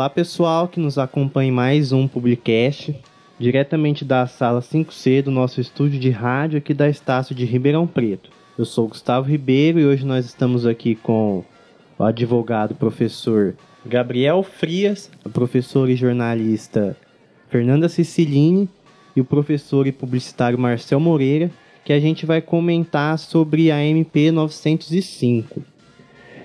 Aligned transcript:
Olá 0.00 0.08
pessoal 0.08 0.66
que 0.66 0.80
nos 0.80 0.96
acompanha 0.96 1.50
em 1.50 1.52
mais 1.52 1.92
um 1.92 2.08
Publicast, 2.08 2.96
diretamente 3.38 4.02
da 4.02 4.26
sala 4.26 4.60
5C 4.60 5.20
do 5.20 5.30
nosso 5.30 5.60
estúdio 5.60 6.00
de 6.00 6.08
rádio 6.08 6.56
aqui 6.56 6.72
da 6.72 6.88
Estácio 6.88 7.34
de 7.34 7.44
Ribeirão 7.44 7.86
Preto. 7.86 8.30
Eu 8.56 8.64
sou 8.64 8.88
Gustavo 8.88 9.28
Ribeiro 9.28 9.78
e 9.78 9.84
hoje 9.84 10.06
nós 10.06 10.24
estamos 10.24 10.64
aqui 10.64 10.94
com 10.94 11.44
o 11.98 12.02
advogado 12.02 12.74
professor 12.74 13.54
Gabriel 13.84 14.42
Frias, 14.42 15.10
a 15.22 15.28
professora 15.28 15.92
e 15.92 15.96
jornalista 15.96 16.96
Fernanda 17.50 17.86
Ciciline 17.86 18.70
e 19.14 19.20
o 19.20 19.24
professor 19.26 19.86
e 19.86 19.92
publicitário 19.92 20.58
Marcel 20.58 20.98
Moreira, 20.98 21.50
que 21.84 21.92
a 21.92 22.00
gente 22.00 22.24
vai 22.24 22.40
comentar 22.40 23.18
sobre 23.18 23.70
a 23.70 23.84
MP 23.84 24.30
905. 24.30 25.62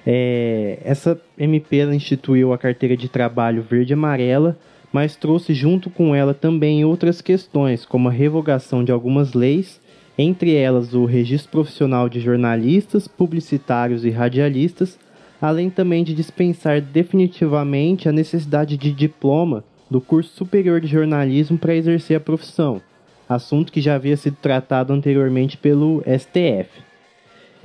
É, 0.05 0.77
essa 0.83 1.19
MP 1.37 1.83
instituiu 1.85 2.53
a 2.53 2.57
carteira 2.57 2.95
de 2.95 3.09
trabalho 3.09 3.63
verde 3.63 3.93
amarela, 3.93 4.57
mas 4.93 5.15
trouxe 5.15 5.53
junto 5.53 5.89
com 5.89 6.13
ela 6.13 6.33
também 6.33 6.85
outras 6.85 7.21
questões, 7.21 7.85
como 7.85 8.07
a 8.07 8.11
revogação 8.11 8.83
de 8.83 8.91
algumas 8.91 9.33
leis, 9.33 9.81
entre 10.17 10.55
elas 10.55 10.93
o 10.93 11.05
registro 11.05 11.51
profissional 11.51 12.07
de 12.07 12.19
jornalistas, 12.19 13.07
publicitários 13.07 14.05
e 14.05 14.09
radialistas, 14.09 14.97
além 15.41 15.69
também 15.69 16.03
de 16.03 16.13
dispensar 16.13 16.81
definitivamente 16.81 18.07
a 18.07 18.11
necessidade 18.11 18.77
de 18.77 18.91
diploma 18.91 19.63
do 19.89 19.99
curso 19.99 20.33
superior 20.35 20.79
de 20.79 20.87
jornalismo 20.87 21.57
para 21.57 21.75
exercer 21.75 22.17
a 22.17 22.21
profissão, 22.21 22.81
assunto 23.27 23.71
que 23.71 23.81
já 23.81 23.95
havia 23.95 24.15
sido 24.15 24.37
tratado 24.41 24.93
anteriormente 24.93 25.57
pelo 25.57 26.01
STF. 26.01 26.69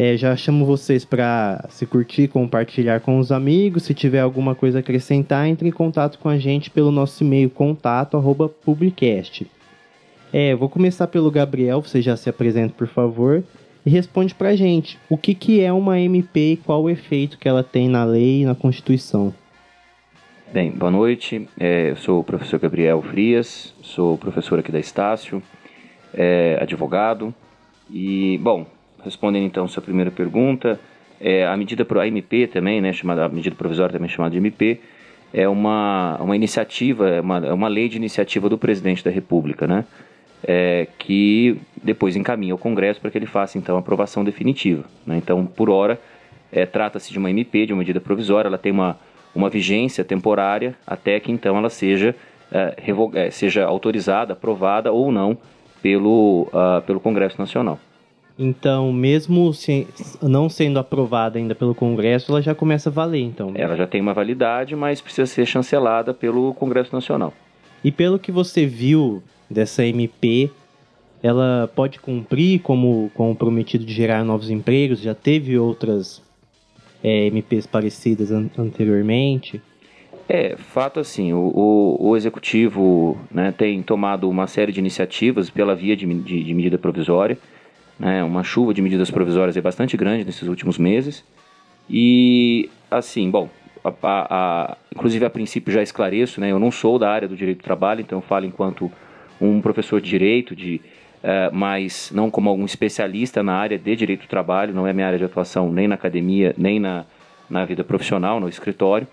É, 0.03 0.17
já 0.17 0.35
chamo 0.35 0.65
vocês 0.65 1.05
para 1.05 1.67
se 1.69 1.85
curtir, 1.85 2.27
compartilhar 2.27 3.01
com 3.01 3.19
os 3.19 3.31
amigos. 3.31 3.83
Se 3.83 3.93
tiver 3.93 4.21
alguma 4.21 4.55
coisa 4.55 4.79
a 4.79 4.81
acrescentar, 4.81 5.47
entre 5.47 5.69
em 5.69 5.71
contato 5.71 6.19
com 6.19 6.27
a 6.27 6.39
gente 6.39 6.71
pelo 6.71 6.91
nosso 6.91 7.23
e-mail 7.23 7.51
contato@publicast. 7.51 9.47
É, 10.33 10.55
vou 10.55 10.71
começar 10.71 11.07
pelo 11.07 11.31
Gabriel, 11.31 11.83
você 11.83 12.01
já 12.01 12.17
se 12.17 12.31
apresenta, 12.31 12.73
por 12.73 12.89
favor, 12.89 13.45
e 13.85 13.91
responde 13.91 14.35
pra 14.35 14.57
gente 14.57 14.99
o 15.11 15.19
que, 15.19 15.35
que 15.35 15.61
é 15.61 15.71
uma 15.71 16.01
MP 16.01 16.53
e 16.53 16.57
qual 16.57 16.85
o 16.85 16.89
efeito 16.89 17.37
que 17.37 17.47
ela 17.47 17.63
tem 17.63 17.87
na 17.87 18.03
lei 18.03 18.41
e 18.41 18.47
na 18.47 18.55
Constituição. 18.55 19.35
Bem, 20.51 20.71
boa 20.71 20.91
noite. 20.91 21.47
É, 21.59 21.91
eu 21.91 21.97
sou 21.97 22.21
o 22.21 22.25
professor 22.25 22.59
Gabriel 22.59 23.03
Frias, 23.03 23.75
sou 23.83 24.17
professor 24.17 24.61
aqui 24.61 24.73
da 24.73 24.81
Estácio, 24.81 25.43
é, 26.15 26.57
advogado. 26.59 27.35
E, 27.91 28.39
bom, 28.39 28.65
respondendo 29.05 29.45
então 29.45 29.67
sua 29.69 29.83
primeira 29.83 30.11
pergunta, 30.11 30.79
é, 31.21 31.47
a 31.47 31.57
medida 31.57 31.85
pro 31.85 32.03
MP 32.03 32.47
também, 32.47 32.81
né, 32.81 32.93
chamada 32.93 33.25
a 33.25 33.29
medida 33.29 33.55
provisória 33.55 33.93
também 33.93 34.09
chamada 34.09 34.33
de 34.33 34.39
MP, 34.39 34.81
é 35.33 35.49
uma, 35.49 36.17
uma 36.21 36.35
iniciativa, 36.35 37.09
é 37.09 37.21
uma, 37.21 37.47
é 37.47 37.53
uma 37.53 37.69
lei 37.69 37.89
de 37.89 37.97
iniciativa 37.97 38.49
do 38.49 38.59
presidente 38.59 39.05
da 39.05 39.11
República, 39.11 39.67
né, 39.67 39.85
é, 40.43 40.89
que 40.99 41.59
depois 41.83 42.17
encaminha 42.17 42.53
ao 42.53 42.59
Congresso 42.59 43.01
para 43.01 43.11
que 43.11 43.19
ele 43.19 43.27
faça 43.27 43.59
então 43.59 43.77
a 43.77 43.81
aprovação 43.81 44.25
definitiva. 44.25 44.85
Né, 45.07 45.19
então, 45.19 45.45
por 45.47 45.69
hora, 45.69 46.01
é, 46.51 46.65
trata-se 46.67 47.13
de 47.13 47.19
uma 47.19 47.31
MP, 47.31 47.67
de 47.67 47.73
uma 47.73 47.81
medida 47.81 48.01
provisória, 48.01 48.49
ela 48.49 48.59
tem 48.59 48.73
uma, 48.73 48.99
uma 49.35 49.49
vigência 49.49 50.03
temporária 50.05 50.75
até 50.87 51.21
que 51.21 51.31
então 51.31 51.57
ela 51.57 51.71
seja, 51.71 52.15
é, 52.51 52.75
é 53.15 53.31
seja 53.31 53.65
autorizada, 53.67 54.33
aprovada 54.33 54.91
ou 54.91 55.13
não 55.13 55.37
pelo, 55.83 56.49
uh, 56.53 56.83
pelo 56.83 57.01
Congresso 57.01 57.39
Nacional. 57.39 57.79
Então, 58.43 58.91
mesmo 58.91 59.53
se, 59.53 59.87
não 60.23 60.49
sendo 60.49 60.79
aprovada 60.79 61.39
ainda 61.39 61.55
pelo 61.55 61.75
Congresso, 61.75 62.33
ela 62.33 62.41
já 62.41 62.55
começa 62.55 62.89
a 62.89 62.93
valer, 62.93 63.21
então. 63.21 63.53
Ela 63.55 63.77
já 63.77 63.87
tem 63.87 64.01
uma 64.01 64.15
validade, 64.15 64.75
mas 64.75 64.99
precisa 64.99 65.27
ser 65.27 65.45
chancelada 65.45 66.15
pelo 66.15 66.55
Congresso 66.55 66.95
Nacional. 66.95 67.35
E 67.85 67.93
pelo 67.93 68.19
que 68.19 68.33
você 68.33 68.65
viu 68.65 69.23
dessa 69.51 69.85
MP, 69.85 70.51
ela 71.23 71.71
pode 71.77 72.01
cumprir 72.01 72.61
como, 72.61 73.11
como 73.15 73.37
prometido 73.37 73.85
de 73.85 73.93
gerar 73.93 74.25
novos 74.25 74.49
empregos? 74.49 75.03
Já 75.03 75.15
teve 75.15 75.59
outras 75.59 76.23
é, 77.05 77.27
MPs 77.27 77.67
parecidas 77.67 78.33
an 78.33 78.49
anteriormente? 78.57 79.61
É, 80.27 80.57
fato 80.57 80.99
assim, 80.99 81.35
o, 81.35 81.53
o, 81.55 82.09
o 82.09 82.17
Executivo 82.17 83.19
né, 83.31 83.53
tem 83.53 83.83
tomado 83.83 84.31
uma 84.31 84.47
série 84.47 84.73
de 84.73 84.79
iniciativas 84.79 85.51
pela 85.51 85.75
via 85.75 85.95
de, 85.95 86.07
de, 86.07 86.43
de 86.43 86.55
medida 86.55 86.79
provisória, 86.79 87.37
né, 88.01 88.25
uma 88.25 88.43
chuva 88.43 88.73
de 88.73 88.81
medidas 88.81 89.11
provisórias 89.11 89.57
é 89.59 89.61
bastante 89.61 89.95
grande 89.95 90.25
nesses 90.25 90.49
últimos 90.49 90.79
meses. 90.79 91.23
E, 91.89 92.71
assim, 92.91 93.31
bom, 93.31 93.51
a, 93.85 93.89
a, 93.89 94.27
a, 94.31 94.77
inclusive 94.95 95.25
a 95.25 95.31
princípio 95.31 95.73
já 95.73 95.83
esclareço, 95.83 96.41
né, 96.41 96.51
eu 96.51 96.59
não 96.59 96.71
sou 96.71 96.99
da 96.99 97.11
área 97.11 97.29
do 97.29 97.37
direito 97.37 97.59
do 97.59 97.65
trabalho, 97.65 98.01
então 98.01 98.19
eu 98.19 98.23
falo 98.23 98.47
enquanto 98.47 98.91
um 99.39 99.61
professor 99.61 100.01
de 100.01 100.09
direito, 100.09 100.57
de, 100.57 100.81
uh, 101.23 101.55
mas 101.55 102.11
não 102.15 102.31
como 102.31 102.49
algum 102.49 102.65
especialista 102.65 103.43
na 103.43 103.55
área 103.55 103.79
de 103.79 103.95
direito 103.95 104.23
do 104.23 104.29
trabalho, 104.29 104.75
não 104.75 104.87
é 104.87 104.93
minha 104.95 105.07
área 105.07 105.19
de 105.19 105.25
atuação 105.25 105.71
nem 105.71 105.87
na 105.87 105.95
academia, 105.95 106.55
nem 106.57 106.81
na, 106.81 107.05
na 107.51 107.67
vida 107.67 107.85
profissional, 107.85 108.41
no 108.41 108.49
escritório. 108.49 109.07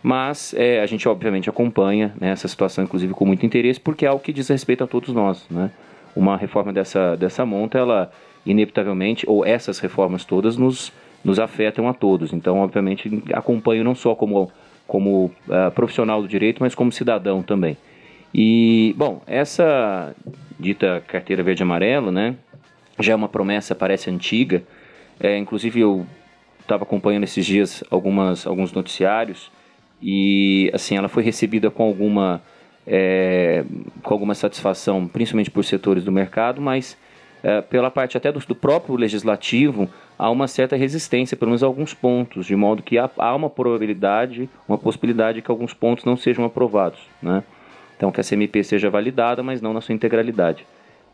Mas 0.00 0.54
é, 0.56 0.80
a 0.80 0.86
gente 0.86 1.08
obviamente 1.08 1.50
acompanha 1.50 2.14
né, 2.20 2.30
essa 2.30 2.46
situação, 2.46 2.84
inclusive 2.84 3.12
com 3.14 3.26
muito 3.26 3.44
interesse, 3.44 3.80
porque 3.80 4.06
é 4.06 4.08
algo 4.08 4.22
que 4.22 4.32
diz 4.32 4.46
respeito 4.48 4.84
a 4.84 4.86
todos 4.86 5.12
nós. 5.12 5.44
Né? 5.50 5.72
Uma 6.14 6.36
reforma 6.36 6.72
dessa, 6.72 7.16
dessa 7.16 7.44
monta, 7.44 7.78
ela 7.78 8.12
inevitavelmente, 8.50 9.24
ou 9.28 9.44
essas 9.44 9.78
reformas 9.78 10.24
todas, 10.24 10.56
nos, 10.56 10.92
nos 11.22 11.38
afetam 11.38 11.88
a 11.88 11.94
todos. 11.94 12.32
Então, 12.32 12.58
obviamente, 12.58 13.22
acompanho 13.32 13.84
não 13.84 13.94
só 13.94 14.14
como, 14.14 14.50
como 14.86 15.26
uh, 15.46 15.70
profissional 15.74 16.22
do 16.22 16.28
direito, 16.28 16.62
mas 16.62 16.74
como 16.74 16.90
cidadão 16.90 17.42
também. 17.42 17.76
E, 18.34 18.94
bom, 18.96 19.22
essa 19.26 20.14
dita 20.58 21.02
carteira 21.06 21.42
verde 21.42 21.62
amarelo, 21.62 22.10
né, 22.10 22.34
já 22.98 23.12
é 23.12 23.16
uma 23.16 23.28
promessa, 23.28 23.74
parece 23.74 24.10
antiga. 24.10 24.62
É, 25.20 25.36
inclusive, 25.36 25.80
eu 25.80 26.06
estava 26.60 26.82
acompanhando 26.82 27.24
esses 27.24 27.44
dias 27.44 27.84
algumas, 27.90 28.46
alguns 28.46 28.72
noticiários 28.72 29.50
e, 30.02 30.70
assim, 30.72 30.96
ela 30.96 31.08
foi 31.08 31.22
recebida 31.22 31.70
com 31.70 31.82
alguma, 31.82 32.42
é, 32.86 33.64
com 34.02 34.14
alguma 34.14 34.34
satisfação, 34.34 35.06
principalmente 35.06 35.50
por 35.50 35.64
setores 35.64 36.04
do 36.04 36.12
mercado, 36.12 36.60
mas 36.60 36.96
é, 37.42 37.60
pela 37.60 37.90
parte 37.90 38.16
até 38.16 38.32
do, 38.32 38.40
do, 38.40 38.54
próprio 38.54 38.96
legislativo, 38.96 39.88
há 40.18 40.30
uma 40.30 40.48
certa 40.48 40.76
resistência, 40.76 41.36
pelo 41.36 41.50
menos 41.50 41.62
alguns 41.62 41.94
pontos, 41.94 42.46
de 42.46 42.56
modo 42.56 42.82
que 42.82 42.98
há, 42.98 43.08
há, 43.18 43.34
uma 43.34 43.48
probabilidade, 43.48 44.48
uma 44.66 44.78
possibilidade 44.78 45.42
que 45.42 45.50
alguns 45.50 45.72
pontos 45.72 46.04
não 46.04 46.16
sejam 46.16 46.44
aprovados. 46.44 47.00
Né? 47.22 47.42
Então, 47.96 48.10
que 48.10 48.20
a 48.20 48.24
CMP 48.24 48.62
seja 48.64 48.90
validada, 48.90 49.42
mas 49.42 49.60
não 49.60 49.72
na 49.72 49.80
sua 49.80 49.94
integralidade. 49.94 50.66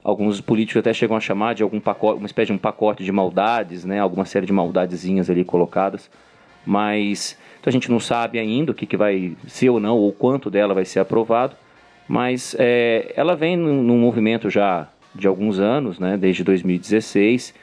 Alguns 0.03 0.41
políticos 0.41 0.81
até 0.81 0.93
chegam 0.93 1.17
a 1.17 1.21
chamar 1.21 1.55
de 1.55 1.63
algum 1.63 1.81
pacote, 1.81 2.19
uma 2.19 2.27
espécie 2.27 2.49
de 2.49 2.53
um 2.53 2.59
pacote 2.59 3.03
de 3.03 3.11
maldades, 3.11 3.85
né? 3.85 4.01
alguma 4.01 4.25
série 4.25 4.47
de 4.47 4.53
maldadezinhas 4.53 5.31
ali 5.31 5.45
colocadas, 5.45 6.11
mas 6.67 7.39
então 7.61 7.71
a 7.71 7.73
gente 7.73 7.91
não 7.91 7.99
sabe 7.99 8.39
ainda 8.39 8.73
o 8.73 8.75
que, 8.75 8.85
que 8.85 8.97
vai 8.97 9.35
ser 9.47 9.71
ou 9.71 9.81
não, 9.81 9.97
ou 9.97 10.13
quanto 10.13 10.51
dela 10.51 10.75
vai 10.75 10.85
ser 10.85 11.01
aprovado, 11.01 11.57
mas 12.07 12.55
é, 12.59 13.13
ela 13.17 13.35
vem 13.35 13.57
num, 13.57 13.83
num 13.83 13.99
movimento 13.99 14.51
já 14.51 14.87
de 15.15 15.27
alguns 15.27 15.59
anos, 15.59 15.99
né, 15.99 16.17
desde 16.17 16.43
2016, 16.45 17.55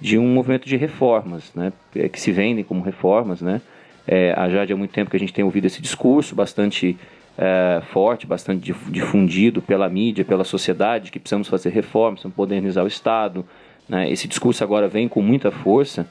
de 0.00 0.18
um 0.18 0.26
movimento 0.26 0.66
de 0.66 0.76
reformas, 0.76 1.52
né, 1.54 1.72
é, 1.94 2.08
que 2.08 2.20
se 2.20 2.32
vendem 2.32 2.64
como 2.64 2.82
reformas, 2.82 3.40
né. 3.40 3.60
É, 4.06 4.34
já 4.50 4.62
há 4.62 4.76
muito 4.76 4.92
tempo 4.92 5.10
que 5.10 5.16
a 5.16 5.20
gente 5.20 5.32
tem 5.32 5.44
ouvido 5.44 5.66
esse 5.66 5.80
discurso 5.80 6.34
bastante 6.34 6.96
é, 7.38 7.80
forte, 7.92 8.26
bastante 8.26 8.74
difundido 8.88 9.62
pela 9.62 9.88
mídia, 9.88 10.24
pela 10.24 10.44
sociedade, 10.44 11.10
que 11.10 11.18
precisamos 11.18 11.48
fazer 11.48 11.70
reformas, 11.70 12.20
precisamos 12.20 12.36
modernizar 12.36 12.84
o 12.84 12.88
Estado. 12.88 13.44
Né? 13.88 14.10
Esse 14.10 14.26
discurso 14.26 14.64
agora 14.64 14.88
vem 14.88 15.08
com 15.08 15.22
muita 15.22 15.50
força 15.50 16.08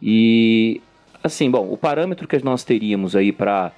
e, 0.00 0.80
assim, 1.22 1.50
bom, 1.50 1.68
o 1.70 1.76
parâmetro 1.76 2.26
que 2.26 2.42
nós 2.44 2.64
teríamos 2.64 3.14
aí 3.14 3.32
para 3.32 3.72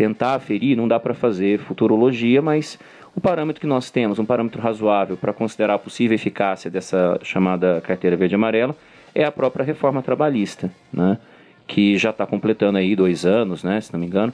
tentar 0.00 0.34
aferir, 0.34 0.78
não 0.78 0.88
dá 0.88 0.98
para 0.98 1.12
fazer 1.12 1.58
futurologia, 1.58 2.40
mas 2.40 2.78
o 3.14 3.20
parâmetro 3.20 3.60
que 3.60 3.66
nós 3.66 3.90
temos, 3.90 4.18
um 4.18 4.24
parâmetro 4.24 4.58
razoável 4.58 5.14
para 5.14 5.30
considerar 5.30 5.74
a 5.74 5.78
possível 5.78 6.14
eficácia 6.14 6.70
dessa 6.70 7.20
chamada 7.22 7.82
carteira 7.82 8.16
verde-amarela, 8.16 8.74
é 9.14 9.24
a 9.24 9.30
própria 9.30 9.62
reforma 9.62 10.00
trabalhista, 10.00 10.72
né? 10.90 11.18
que 11.66 11.98
já 11.98 12.08
está 12.08 12.24
completando 12.24 12.78
aí 12.78 12.96
dois 12.96 13.26
anos, 13.26 13.62
né, 13.62 13.78
se 13.78 13.92
não 13.92 14.00
me 14.00 14.06
engano, 14.06 14.32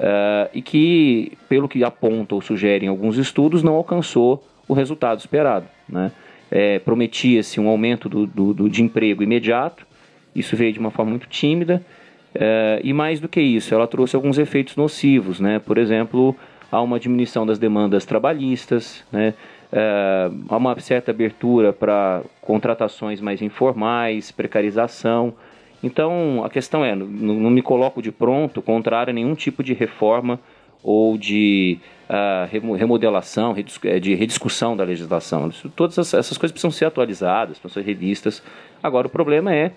uh, 0.00 0.50
e 0.52 0.60
que, 0.60 1.38
pelo 1.48 1.68
que 1.68 1.84
apontam 1.84 2.36
ou 2.36 2.42
sugerem 2.42 2.88
alguns 2.88 3.16
estudos, 3.16 3.62
não 3.62 3.74
alcançou 3.74 4.44
o 4.66 4.74
resultado 4.74 5.20
esperado. 5.20 5.66
Né? 5.88 6.10
É, 6.50 6.80
Prometia-se 6.80 7.60
um 7.60 7.68
aumento 7.68 8.08
do, 8.08 8.26
do, 8.26 8.52
do, 8.52 8.68
de 8.68 8.82
emprego 8.82 9.22
imediato, 9.22 9.86
isso 10.34 10.56
veio 10.56 10.72
de 10.72 10.80
uma 10.80 10.90
forma 10.90 11.10
muito 11.10 11.28
tímida, 11.28 11.86
uh, 12.36 12.80
e 12.82 12.92
mais 12.92 13.20
do 13.20 13.28
que 13.28 13.40
isso, 13.40 13.74
ela 13.74 13.86
trouxe 13.86 14.16
alguns 14.16 14.38
efeitos 14.38 14.76
nocivos, 14.76 15.40
né? 15.40 15.58
por 15.58 15.78
exemplo, 15.78 16.36
há 16.70 16.80
uma 16.80 16.98
diminuição 16.98 17.46
das 17.46 17.58
demandas 17.58 18.04
trabalhistas, 18.04 19.04
né? 19.12 19.34
É, 19.76 20.30
há 20.48 20.56
uma 20.56 20.78
certa 20.78 21.10
abertura 21.10 21.72
para 21.72 22.22
contratações 22.40 23.20
mais 23.20 23.42
informais, 23.42 24.30
precarização. 24.30 25.34
Então, 25.82 26.44
a 26.44 26.48
questão 26.48 26.84
é, 26.84 26.94
não, 26.94 27.06
não 27.06 27.50
me 27.50 27.60
coloco 27.60 28.00
de 28.00 28.12
pronto 28.12 28.62
contrário 28.62 29.10
a 29.10 29.12
nenhum 29.12 29.34
tipo 29.34 29.64
de 29.64 29.74
reforma 29.74 30.38
ou 30.80 31.18
de 31.18 31.78
uh, 32.08 32.76
remodelação, 32.76 33.54
eh, 33.84 33.98
de 33.98 34.14
rediscussão 34.14 34.76
da 34.76 34.84
legislação. 34.84 35.50
Todas 35.74 35.98
essas 35.98 36.38
coisas 36.38 36.52
precisam 36.52 36.70
ser 36.70 36.84
atualizadas, 36.84 37.58
precisam 37.58 37.82
ser 37.82 37.88
revistas. 37.88 38.42
Agora, 38.82 39.06
o 39.06 39.10
problema 39.10 39.52
é 39.52 39.72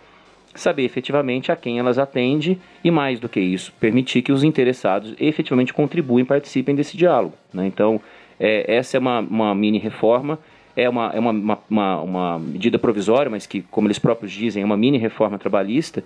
saber 0.59 0.83
efetivamente 0.83 1.51
a 1.51 1.55
quem 1.55 1.79
elas 1.79 1.97
atendem 1.97 2.59
e, 2.83 2.91
mais 2.91 3.19
do 3.19 3.29
que 3.29 3.39
isso, 3.39 3.73
permitir 3.79 4.21
que 4.21 4.31
os 4.31 4.43
interessados 4.43 5.13
efetivamente 5.19 5.73
contribuem 5.73 6.23
e 6.23 6.27
participem 6.27 6.75
desse 6.75 6.97
diálogo. 6.97 7.33
Né? 7.53 7.67
Então, 7.67 8.01
é, 8.39 8.75
essa 8.75 8.97
é 8.97 8.99
uma, 8.99 9.19
uma 9.19 9.55
mini 9.55 9.79
reforma, 9.79 10.39
é, 10.75 10.87
uma, 10.87 11.11
é 11.13 11.19
uma, 11.19 11.59
uma, 11.69 12.01
uma 12.01 12.39
medida 12.39 12.77
provisória, 12.77 13.29
mas 13.29 13.45
que, 13.47 13.61
como 13.61 13.87
eles 13.87 13.99
próprios 13.99 14.31
dizem, 14.31 14.61
é 14.63 14.65
uma 14.65 14.77
mini 14.77 14.97
reforma 14.97 15.39
trabalhista 15.39 16.03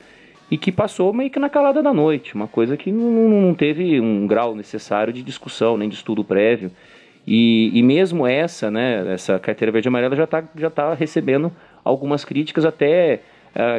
e 0.50 0.58
que 0.58 0.72
passou 0.72 1.14
meio 1.14 1.30
que 1.30 1.40
na 1.40 1.50
calada 1.50 1.82
da 1.82 1.94
noite, 1.94 2.36
uma 2.36 2.48
coisa 2.48 2.76
que 2.76 2.92
não, 2.92 3.30
não 3.30 3.54
teve 3.54 4.02
um 4.02 4.28
grau 4.28 4.54
necessário 4.54 5.14
de 5.14 5.24
discussão, 5.24 5.78
nem 5.78 5.88
de 5.88 5.96
estudo 5.96 6.26
prévio. 6.26 6.72
E, 7.26 7.72
e 7.74 7.82
mesmo 7.82 8.28
essa, 8.28 8.70
né, 8.70 9.14
essa 9.14 9.40
carteira 9.40 9.72
verde 9.72 9.88
e 9.88 9.90
amarela 9.90 10.16
já 10.16 10.26
está 10.26 10.44
já 10.56 10.70
tá 10.70 10.94
recebendo 10.94 11.52
algumas 11.86 12.26
críticas 12.26 12.66
até 12.66 13.22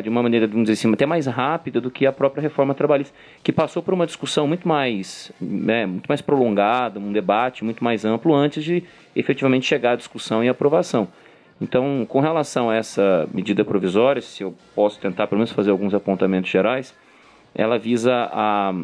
de 0.02 0.08
uma 0.08 0.22
maneira, 0.22 0.46
vamos 0.46 0.64
dizer 0.64 0.74
assim, 0.74 0.92
até 0.92 1.06
mais 1.06 1.26
rápida 1.26 1.80
do 1.80 1.90
que 1.90 2.04
a 2.06 2.12
própria 2.12 2.42
reforma 2.42 2.74
trabalhista, 2.74 3.14
que 3.42 3.50
passou 3.50 3.82
por 3.82 3.94
uma 3.94 4.06
discussão 4.06 4.46
muito 4.46 4.68
mais, 4.68 5.32
né, 5.40 5.86
muito 5.86 6.06
mais 6.06 6.20
prolongada, 6.20 7.00
um 7.00 7.12
debate 7.12 7.64
muito 7.64 7.82
mais 7.82 8.04
amplo 8.04 8.34
antes 8.34 8.62
de 8.62 8.84
efetivamente 9.16 9.66
chegar 9.66 9.92
à 9.92 9.96
discussão 9.96 10.44
e 10.44 10.48
aprovação. 10.48 11.08
Então, 11.60 12.04
com 12.08 12.20
relação 12.20 12.68
a 12.68 12.74
essa 12.74 13.26
medida 13.32 13.64
provisória, 13.64 14.20
se 14.20 14.42
eu 14.42 14.54
posso 14.74 14.98
tentar 14.98 15.26
pelo 15.26 15.38
menos 15.38 15.52
fazer 15.52 15.70
alguns 15.70 15.94
apontamentos 15.94 16.50
gerais, 16.50 16.94
ela 17.54 17.78
visa 17.78 18.28
a 18.32 18.74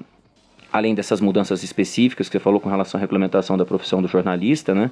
além 0.71 0.95
dessas 0.95 1.21
mudanças 1.21 1.63
específicas 1.63 2.29
que 2.29 2.33
você 2.33 2.39
falou 2.39 2.61
com 2.61 2.69
relação 2.69 2.99
à 2.99 3.01
regulamentação 3.01 3.57
da 3.57 3.65
profissão 3.65 4.03
do 4.03 4.09
jornalista, 4.09 4.75
né, 4.75 4.91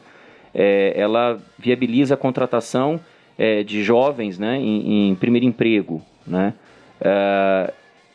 é, 0.54 0.94
ela 0.96 1.38
viabiliza 1.58 2.14
a 2.14 2.16
contratação 2.16 2.98
é, 3.38 3.62
de 3.62 3.83
jovens 3.83 4.38
né, 4.38 4.56
em, 4.59 5.11
em 5.11 5.15
primeiro 5.15 5.47
emprego. 5.47 6.03
Né, 6.27 6.55
é, 7.00 7.73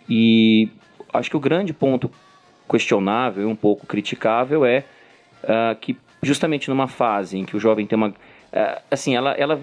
e 0.10 0.70
acho 1.14 1.30
que 1.30 1.38
o 1.38 1.40
grande 1.40 1.74
ponto 1.74 2.12
questionável 2.70 3.44
e 3.44 3.46
um 3.46 3.56
pouco 3.56 3.86
criticável 3.86 4.66
é 4.66 4.84
uh, 5.44 5.76
que 5.80 5.98
justamente 6.22 6.70
numa 6.70 6.88
fase 6.88 7.38
em 7.38 7.44
que 7.44 7.56
o 7.56 7.60
jovem 7.60 7.86
tem 7.86 7.98
uma 7.98 8.14
é, 8.52 8.82
assim, 8.90 9.16
ela, 9.16 9.32
ela 9.32 9.62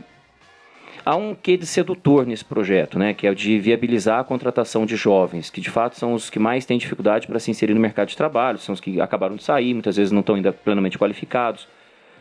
há 1.05 1.15
um 1.15 1.35
quê 1.35 1.57
de 1.57 1.67
sedutor 1.67 2.27
nesse 2.27 2.45
projeto, 2.45 2.99
né, 2.99 3.13
que 3.13 3.27
é 3.27 3.31
o 3.31 3.35
de 3.35 3.59
viabilizar 3.59 4.21
a 4.21 4.25
contratação 4.25 4.87
de 4.87 4.97
jovens, 4.97 5.51
que 5.51 5.61
de 5.61 5.71
fato 5.71 5.97
são 5.97 6.15
os 6.15 6.31
que 6.31 6.39
mais 6.39 6.65
têm 6.65 6.79
dificuldade 6.79 7.27
para 7.27 7.39
se 7.39 7.51
inserir 7.51 7.75
no 7.75 7.81
mercado 7.81 8.09
de 8.09 8.17
trabalho, 8.17 8.59
são 8.59 8.73
os 8.73 8.81
que 8.81 9.01
acabaram 9.01 9.37
de 9.37 9.43
sair, 9.43 9.75
muitas 9.75 9.97
vezes 9.97 10.13
não 10.13 10.21
estão 10.21 10.35
ainda 10.35 10.53
plenamente 10.53 10.99
qualificados. 10.99 11.69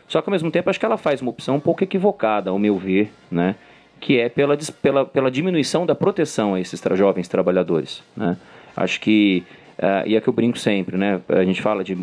Só 0.08 0.22
que 0.22 0.28
ao 0.28 0.32
mesmo 0.32 0.50
tempo 0.50 0.70
acho 0.70 0.80
que 0.80 0.86
ela 0.86 0.96
faz 0.96 1.20
uma 1.20 1.30
opção 1.30 1.56
um 1.56 1.60
pouco 1.60 1.84
equivocada, 1.84 2.50
ao 2.50 2.58
meu 2.58 2.76
ver, 2.76 3.12
né, 3.30 3.54
que 4.00 4.18
é 4.18 4.28
pela, 4.28 4.56
pela, 4.56 5.04
pela 5.04 5.30
diminuição 5.30 5.84
da 5.84 5.94
proteção 5.94 6.54
a 6.54 6.60
esses 6.60 6.80
tra 6.80 6.96
jovens 6.96 7.28
trabalhadores. 7.28 8.02
Né. 8.16 8.36
Acho 8.76 9.00
que, 9.00 9.44
uh, 9.78 10.06
e 10.06 10.16
é 10.16 10.20
que 10.20 10.28
eu 10.28 10.32
brinco 10.32 10.58
sempre, 10.58 10.96
né, 10.96 11.20
a 11.28 11.44
gente 11.44 11.60
fala 11.60 11.84
de 11.84 11.96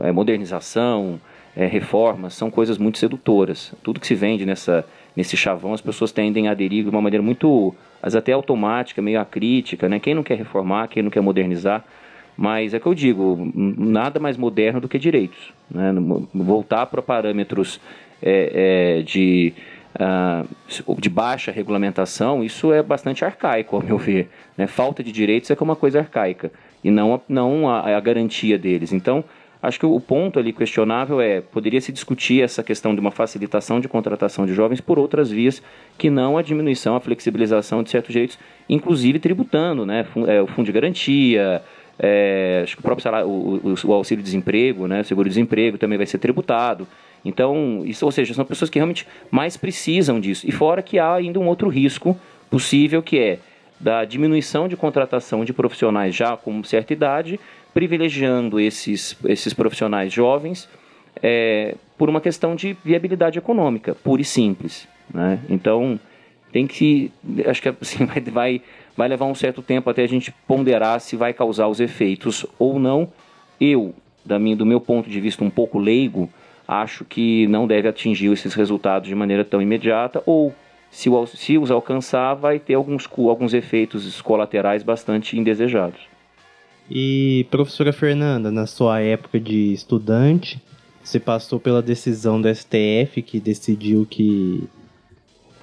é, 0.00 0.10
modernização, 0.12 1.20
é, 1.56 1.64
reformas 1.66 2.34
são 2.34 2.50
coisas 2.50 2.76
muito 2.76 2.98
sedutoras. 2.98 3.72
Tudo 3.82 3.98
que 3.98 4.06
se 4.06 4.14
vende 4.14 4.44
nessa, 4.44 4.84
nesse 5.16 5.36
chavão, 5.36 5.72
as 5.72 5.80
pessoas 5.80 6.12
tendem 6.12 6.48
a 6.48 6.50
aderir 6.50 6.84
de 6.84 6.90
uma 6.90 7.00
maneira 7.00 7.22
muito, 7.22 7.74
às 8.02 8.14
até 8.14 8.32
automática, 8.32 9.00
meio 9.00 9.18
acrítica, 9.18 9.88
né? 9.88 9.98
Quem 9.98 10.14
não 10.14 10.22
quer 10.22 10.36
reformar, 10.36 10.88
quem 10.88 11.02
não 11.02 11.10
quer 11.10 11.22
modernizar. 11.22 11.82
Mas 12.36 12.74
é 12.74 12.80
que 12.80 12.86
eu 12.86 12.94
digo, 12.94 13.50
nada 13.54 14.20
mais 14.20 14.36
moderno 14.36 14.80
do 14.80 14.88
que 14.88 14.98
direitos. 14.98 15.52
Né? 15.70 15.94
Voltar 16.34 16.86
para 16.86 17.00
parâmetros 17.00 17.80
é, 18.22 18.98
é, 18.98 19.02
de, 19.02 19.54
uh, 19.94 21.00
de 21.00 21.08
baixa 21.08 21.50
regulamentação, 21.50 22.44
isso 22.44 22.72
é 22.72 22.82
bastante 22.82 23.24
arcaico, 23.24 23.76
ao 23.76 23.82
meu 23.82 23.96
ver. 23.96 24.28
Né? 24.56 24.66
Falta 24.66 25.02
de 25.02 25.10
direitos 25.10 25.50
é 25.50 25.56
que 25.56 25.62
é 25.62 25.64
uma 25.64 25.76
coisa 25.76 26.00
arcaica, 26.00 26.52
e 26.84 26.90
não, 26.90 27.14
a, 27.14 27.20
não 27.28 27.68
a, 27.68 27.96
a 27.96 28.00
garantia 28.00 28.58
deles. 28.58 28.92
Então, 28.92 29.24
Acho 29.62 29.80
que 29.80 29.86
o 29.86 29.98
ponto 29.98 30.38
ali 30.38 30.52
questionável 30.52 31.20
é, 31.20 31.40
poderia 31.40 31.80
se 31.80 31.90
discutir 31.90 32.42
essa 32.42 32.62
questão 32.62 32.94
de 32.94 33.00
uma 33.00 33.10
facilitação 33.10 33.80
de 33.80 33.88
contratação 33.88 34.46
de 34.46 34.54
jovens 34.54 34.80
por 34.80 34.98
outras 34.98 35.28
vias 35.28 35.62
que 35.98 36.10
não 36.10 36.38
a 36.38 36.42
diminuição, 36.42 36.94
a 36.94 37.00
flexibilização 37.00 37.82
de 37.82 37.90
certos 37.90 38.12
direitos, 38.12 38.38
inclusive 38.68 39.18
tributando, 39.18 39.86
né? 39.86 40.06
É, 40.28 40.40
o 40.40 40.46
fundo 40.46 40.66
de 40.66 40.72
garantia, 40.72 41.62
é, 41.98 42.60
acho 42.62 42.76
que 42.76 42.80
o 42.80 42.82
próprio 42.82 43.02
salário, 43.02 43.28
o, 43.28 43.56
o, 43.56 43.74
o 43.88 43.92
auxílio-desemprego, 43.92 44.86
né? 44.86 45.00
O 45.00 45.04
seguro-desemprego 45.04 45.78
também 45.78 45.96
vai 45.96 46.06
ser 46.06 46.18
tributado. 46.18 46.86
Então, 47.24 47.82
isso, 47.84 48.04
ou 48.04 48.12
seja, 48.12 48.34
são 48.34 48.44
pessoas 48.44 48.70
que 48.70 48.78
realmente 48.78 49.06
mais 49.30 49.56
precisam 49.56 50.20
disso. 50.20 50.46
E 50.46 50.52
fora 50.52 50.82
que 50.82 50.98
há 50.98 51.14
ainda 51.14 51.40
um 51.40 51.46
outro 51.46 51.68
risco 51.68 52.16
possível 52.50 53.02
que 53.02 53.18
é 53.18 53.38
da 53.78 54.04
diminuição 54.04 54.68
de 54.68 54.76
contratação 54.76 55.44
de 55.44 55.52
profissionais 55.52 56.14
já 56.14 56.36
com 56.36 56.62
certa 56.64 56.92
idade 56.92 57.38
privilegiando 57.74 58.58
esses, 58.58 59.14
esses 59.26 59.52
profissionais 59.52 60.10
jovens 60.10 60.66
é, 61.22 61.74
por 61.98 62.08
uma 62.08 62.20
questão 62.20 62.54
de 62.54 62.74
viabilidade 62.82 63.38
econômica, 63.38 63.94
pura 63.94 64.22
e 64.22 64.24
simples. 64.24 64.88
Né? 65.12 65.38
Então, 65.50 66.00
tem 66.52 66.66
que. 66.66 67.12
Acho 67.46 67.60
que 67.60 67.68
assim, 67.68 68.04
vai, 68.06 68.20
vai 68.20 68.62
levar 68.96 69.26
um 69.26 69.34
certo 69.34 69.60
tempo 69.60 69.90
até 69.90 70.02
a 70.02 70.08
gente 70.08 70.32
ponderar 70.46 71.00
se 71.00 71.16
vai 71.16 71.32
causar 71.32 71.68
os 71.68 71.80
efeitos 71.80 72.46
ou 72.58 72.78
não. 72.78 73.08
Eu, 73.60 73.94
da 74.24 74.38
minha, 74.38 74.56
do 74.56 74.64
meu 74.64 74.80
ponto 74.80 75.10
de 75.10 75.20
vista 75.20 75.44
um 75.44 75.50
pouco 75.50 75.78
leigo, 75.78 76.30
acho 76.66 77.04
que 77.04 77.46
não 77.48 77.66
deve 77.66 77.88
atingir 77.88 78.32
esses 78.32 78.54
resultados 78.54 79.08
de 79.08 79.14
maneira 79.14 79.44
tão 79.44 79.60
imediata, 79.60 80.22
ou 80.24 80.54
se, 80.90 81.10
se 81.34 81.58
os 81.58 81.70
alcançar, 81.70 82.34
vai 82.34 82.58
ter 82.58 82.74
alguns, 82.74 83.08
alguns 83.18 83.52
efeitos 83.52 84.20
colaterais 84.22 84.82
bastante 84.82 85.38
indesejados. 85.38 86.00
E 86.90 87.46
professora 87.50 87.92
Fernanda, 87.92 88.50
na 88.50 88.66
sua 88.66 89.00
época 89.00 89.40
de 89.40 89.72
estudante, 89.72 90.62
você 91.02 91.18
passou 91.20 91.60
pela 91.60 91.82
decisão 91.82 92.40
do 92.40 92.52
STF 92.52 93.22
que 93.22 93.40
decidiu 93.40 94.06
que 94.08 94.68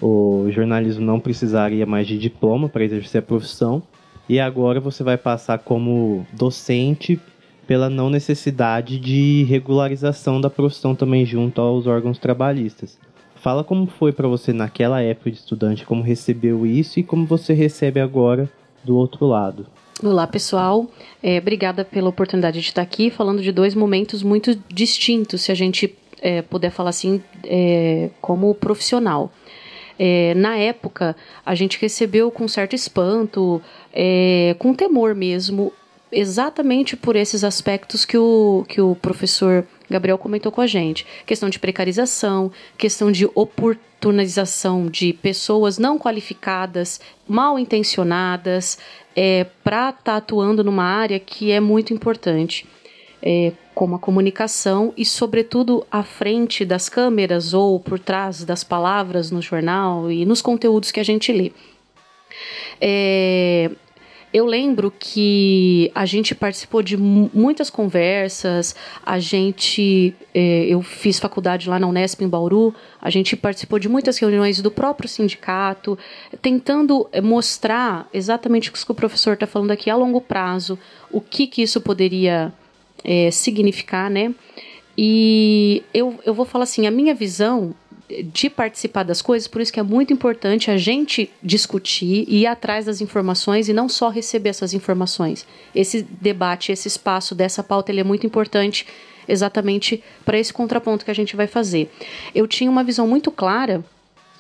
o 0.03 0.51
jornalismo 0.51 1.05
não 1.05 1.19
precisaria 1.19 1.85
mais 1.85 2.05
de 2.05 2.17
diploma 2.17 2.67
para 2.67 2.83
exercer 2.83 3.19
a 3.19 3.25
profissão. 3.25 3.81
E 4.27 4.39
agora 4.39 4.79
você 4.79 5.03
vai 5.03 5.17
passar 5.17 5.59
como 5.59 6.25
docente 6.33 7.19
pela 7.65 7.89
não 7.89 8.09
necessidade 8.09 8.99
de 8.99 9.43
regularização 9.43 10.41
da 10.41 10.49
profissão 10.49 10.93
também 10.93 11.25
junto 11.25 11.61
aos 11.61 11.87
órgãos 11.87 12.17
trabalhistas. 12.17 12.97
Fala 13.35 13.63
como 13.63 13.87
foi 13.87 14.11
para 14.11 14.27
você 14.27 14.53
naquela 14.53 15.01
época 15.01 15.31
de 15.31 15.37
estudante, 15.37 15.85
como 15.85 16.01
recebeu 16.01 16.65
isso 16.65 16.99
e 16.99 17.03
como 17.03 17.25
você 17.25 17.53
recebe 17.53 17.99
agora 17.99 18.49
do 18.83 18.97
outro 18.97 19.25
lado. 19.25 19.65
Olá, 20.01 20.27
pessoal. 20.27 20.87
É, 21.21 21.37
obrigada 21.37 21.85
pela 21.85 22.09
oportunidade 22.09 22.59
de 22.59 22.67
estar 22.67 22.81
aqui 22.81 23.09
falando 23.09 23.41
de 23.41 23.51
dois 23.51 23.75
momentos 23.75 24.23
muito 24.23 24.57
distintos, 24.67 25.41
se 25.41 25.51
a 25.51 25.55
gente 25.55 25.95
é, 26.21 26.41
puder 26.41 26.71
falar 26.71 26.89
assim, 26.89 27.21
é, 27.43 28.09
como 28.21 28.53
profissional. 28.55 29.31
É, 29.97 30.33
na 30.35 30.57
época, 30.57 31.15
a 31.45 31.55
gente 31.55 31.79
recebeu 31.79 32.31
com 32.31 32.47
certo 32.47 32.75
espanto, 32.75 33.61
é, 33.93 34.55
com 34.59 34.73
temor 34.73 35.13
mesmo, 35.13 35.71
exatamente 36.11 36.95
por 36.95 37.15
esses 37.15 37.43
aspectos 37.43 38.05
que 38.05 38.17
o, 38.17 38.65
que 38.67 38.79
o 38.79 38.95
professor 38.95 39.65
Gabriel 39.89 40.17
comentou 40.17 40.51
com 40.51 40.61
a 40.61 40.67
gente. 40.67 41.05
Questão 41.25 41.49
de 41.49 41.59
precarização, 41.59 42.51
questão 42.77 43.11
de 43.11 43.27
oportunização 43.35 44.87
de 44.87 45.13
pessoas 45.13 45.77
não 45.77 45.97
qualificadas, 45.97 46.99
mal 47.27 47.57
intencionadas, 47.59 48.77
é, 49.15 49.45
para 49.63 49.89
estar 49.89 50.01
tá 50.03 50.15
atuando 50.17 50.63
numa 50.63 50.83
área 50.83 51.19
que 51.19 51.51
é 51.51 51.59
muito 51.59 51.93
importante, 51.93 52.65
é, 53.21 53.53
como 53.73 53.95
a 53.95 53.99
comunicação 53.99 54.93
e, 54.95 55.05
sobretudo, 55.05 55.85
à 55.91 56.03
frente 56.03 56.63
das 56.63 56.89
câmeras 56.89 57.53
ou 57.53 57.79
por 57.79 57.99
trás 57.99 58.43
das 58.43 58.63
palavras 58.63 59.31
no 59.31 59.41
jornal 59.41 60.11
e 60.11 60.25
nos 60.25 60.41
conteúdos 60.41 60.91
que 60.91 60.99
a 60.99 61.03
gente 61.03 61.31
lê. 61.31 61.51
É, 62.79 63.69
eu 64.33 64.47
lembro 64.47 64.91
que 64.97 65.91
a 65.93 66.07
gente 66.07 66.33
participou 66.33 66.81
de 66.81 66.97
muitas 66.97 67.69
conversas, 67.69 68.75
a 69.05 69.19
gente, 69.19 70.15
é, 70.33 70.65
eu 70.65 70.81
fiz 70.81 71.19
faculdade 71.19 71.69
lá 71.69 71.77
na 71.77 71.85
Unesp 71.85 72.21
em 72.23 72.27
Bauru, 72.27 72.73
a 72.99 73.11
gente 73.11 73.35
participou 73.35 73.77
de 73.77 73.87
muitas 73.87 74.17
reuniões 74.17 74.59
do 74.59 74.71
próprio 74.71 75.07
sindicato, 75.07 75.97
tentando 76.41 77.07
é, 77.11 77.21
mostrar 77.21 78.09
exatamente 78.11 78.71
o 78.71 78.73
que 78.73 78.91
o 78.91 78.95
professor 78.95 79.33
está 79.33 79.45
falando 79.45 79.69
aqui 79.69 79.87
a 79.87 79.95
longo 79.95 80.19
prazo, 80.19 80.79
o 81.11 81.21
que, 81.21 81.45
que 81.45 81.61
isso 81.61 81.79
poderia 81.79 82.51
é, 83.03 83.29
significar, 83.31 84.09
né? 84.09 84.33
E 84.97 85.83
eu, 85.93 86.19
eu 86.25 86.33
vou 86.33 86.45
falar 86.45 86.63
assim, 86.63 86.85
a 86.85 86.91
minha 86.91 87.15
visão 87.15 87.73
de 88.21 88.49
participar 88.49 89.03
das 89.03 89.21
coisas, 89.21 89.47
por 89.47 89.61
isso 89.61 89.73
que 89.73 89.79
é 89.79 89.83
muito 89.83 90.13
importante 90.13 90.69
a 90.69 90.77
gente 90.77 91.31
discutir 91.41 92.25
e 92.27 92.41
ir 92.41 92.45
atrás 92.45 92.85
das 92.85 93.01
informações 93.01 93.69
e 93.69 93.73
não 93.73 93.89
só 93.89 94.09
receber 94.09 94.49
essas 94.49 94.73
informações. 94.73 95.47
Esse 95.73 96.03
debate, 96.03 96.71
esse 96.71 96.87
espaço 96.87 97.33
dessa 97.33 97.63
pauta, 97.63 97.91
ele 97.91 98.01
é 98.01 98.03
muito 98.03 98.27
importante 98.27 98.85
exatamente 99.27 100.03
para 100.25 100.37
esse 100.37 100.53
contraponto 100.53 101.05
que 101.05 101.11
a 101.11 101.15
gente 101.15 101.35
vai 101.35 101.47
fazer. 101.47 101.89
Eu 102.35 102.45
tinha 102.45 102.69
uma 102.69 102.83
visão 102.83 103.07
muito 103.07 103.31
clara 103.31 103.83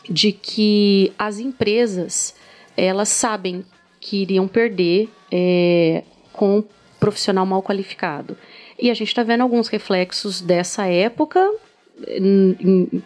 de 0.09 0.31
que 0.33 1.11
as 1.17 1.39
empresas 1.39 2.35
elas 2.75 3.09
sabem 3.09 3.63
que 3.99 4.17
iriam 4.23 4.47
perder 4.47 5.09
é, 5.31 6.03
com 6.33 6.57
um 6.57 6.63
profissional 6.99 7.45
mal 7.45 7.63
qualificado. 7.63 8.37
E 8.83 8.91
a 8.91 8.93
gente 8.93 9.07
está 9.07 9.23
vendo 9.23 9.39
alguns 9.39 9.69
reflexos 9.69 10.41
dessa 10.41 10.85
época 10.85 11.39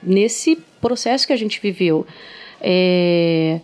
nesse 0.02 0.56
processo 0.82 1.28
que 1.28 1.34
a 1.34 1.36
gente 1.36 1.62
viveu. 1.62 2.04
É, 2.60 3.62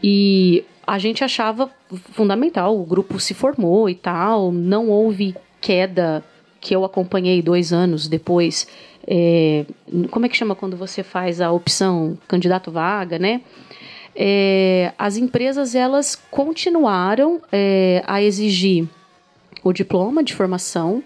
e 0.00 0.64
a 0.86 0.96
gente 1.00 1.24
achava 1.24 1.68
fundamental, 2.12 2.80
o 2.80 2.84
grupo 2.84 3.18
se 3.18 3.34
formou 3.34 3.90
e 3.90 3.96
tal, 3.96 4.52
não 4.52 4.88
houve 4.88 5.34
queda 5.60 6.22
que 6.60 6.76
eu 6.76 6.84
acompanhei 6.84 7.42
dois 7.42 7.72
anos 7.72 8.06
depois. 8.06 8.68
É, 9.04 9.66
como 10.12 10.26
é 10.26 10.28
que 10.28 10.36
chama 10.36 10.54
quando 10.54 10.76
você 10.76 11.02
faz 11.02 11.40
a 11.40 11.50
opção 11.50 12.16
candidato 12.28 12.70
vaga, 12.70 13.18
né? 13.18 13.40
É, 14.14 14.92
as 14.96 15.16
empresas 15.16 15.74
elas 15.74 16.14
continuaram 16.30 17.42
é, 17.50 18.00
a 18.06 18.22
exigir 18.22 18.88
o 19.64 19.72
diploma 19.72 20.22
de 20.22 20.34
formação, 20.34 21.02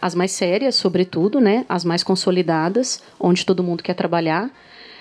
as 0.00 0.14
mais 0.14 0.32
sérias, 0.32 0.74
sobretudo, 0.74 1.40
né? 1.40 1.66
As 1.68 1.84
mais 1.84 2.02
consolidadas, 2.02 3.02
onde 3.20 3.44
todo 3.44 3.62
mundo 3.62 3.82
quer 3.82 3.94
trabalhar. 3.94 4.50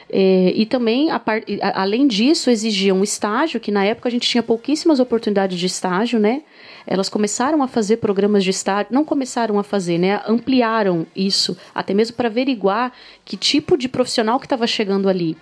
É, 0.10 0.54
e 0.56 0.66
também, 0.66 1.12
a 1.12 1.20
par, 1.20 1.42
além 1.74 2.08
disso, 2.08 2.50
exigiam 2.50 3.00
um 3.00 3.04
estágio, 3.04 3.60
que 3.60 3.72
na 3.72 3.84
época 3.84 4.08
a 4.08 4.12
gente 4.12 4.28
tinha 4.28 4.42
pouquíssimas 4.42 5.00
oportunidades 5.00 5.60
de 5.60 5.66
estágio, 5.66 6.20
né? 6.20 6.44
Elas 6.86 7.10
começaram 7.10 7.62
a 7.62 7.68
fazer 7.68 7.98
programas 7.98 8.46
de 8.46 8.50
estágio, 8.50 8.88
não 8.94 9.04
começaram 9.04 9.60
a 9.60 9.64
fazer, 9.64 9.98
né? 9.98 10.22
Ampliaram 10.26 11.06
isso, 11.14 11.58
até 11.76 11.94
mesmo 11.94 12.16
para 12.16 12.30
averiguar 12.30 12.94
que 13.26 13.36
tipo 13.36 13.78
de 13.78 13.90
profissional 13.90 14.40
que 14.40 14.46
estava 14.46 14.66
chegando 14.66 15.10
ali. 15.10 15.36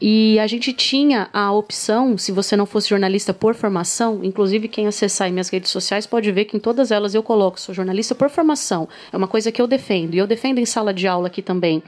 E 0.00 0.36
a 0.40 0.46
gente 0.48 0.72
tinha 0.72 1.28
a 1.32 1.52
opção, 1.52 2.18
se 2.18 2.32
você 2.32 2.56
não 2.56 2.66
fosse 2.66 2.88
jornalista 2.88 3.32
por 3.32 3.54
formação, 3.54 4.24
inclusive 4.24 4.66
quem 4.66 4.88
acessar 4.88 5.30
minhas 5.30 5.48
redes 5.48 5.70
sociais 5.70 6.04
pode 6.04 6.32
ver 6.32 6.46
que 6.46 6.56
em 6.56 6.60
todas 6.60 6.90
elas 6.90 7.14
eu 7.14 7.22
coloco, 7.22 7.60
sou 7.60 7.72
jornalista 7.72 8.16
por 8.16 8.28
formação. 8.28 8.88
É 9.12 9.16
uma 9.16 9.28
coisa 9.28 9.52
que 9.52 9.62
eu 9.62 9.68
defendo, 9.68 10.16
e 10.16 10.18
eu 10.18 10.26
defendo 10.26 10.58
em 10.58 10.66
sala 10.66 10.92
de 10.92 11.06
aula 11.06 11.28
aqui 11.28 11.40
também 11.40 11.80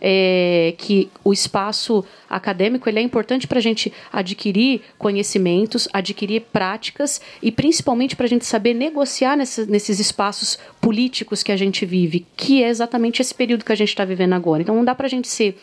é, 0.00 0.74
que 0.78 1.10
o 1.22 1.32
espaço 1.32 2.04
acadêmico 2.28 2.88
ele 2.88 2.98
é 2.98 3.02
importante 3.02 3.46
para 3.46 3.58
a 3.58 3.62
gente 3.62 3.92
adquirir 4.12 4.82
conhecimentos, 4.98 5.88
adquirir 5.92 6.42
práticas 6.52 7.20
e 7.42 7.52
principalmente 7.52 8.16
para 8.16 8.26
a 8.26 8.28
gente 8.28 8.44
saber 8.44 8.74
negociar 8.74 9.36
nesses, 9.36 9.66
nesses 9.66 10.00
espaços 10.00 10.58
políticos 10.80 11.42
que 11.42 11.52
a 11.52 11.56
gente 11.56 11.84
vive, 11.84 12.26
que 12.36 12.62
é 12.62 12.68
exatamente 12.68 13.20
esse 13.20 13.34
período 13.34 13.64
que 13.64 13.72
a 13.72 13.76
gente 13.76 13.88
está 13.88 14.04
vivendo 14.04 14.32
agora. 14.32 14.62
Então 14.62 14.74
não 14.74 14.84
dá 14.84 14.94
para 14.94 15.06
a 15.06 15.10
gente 15.10 15.28
ser 15.28 15.56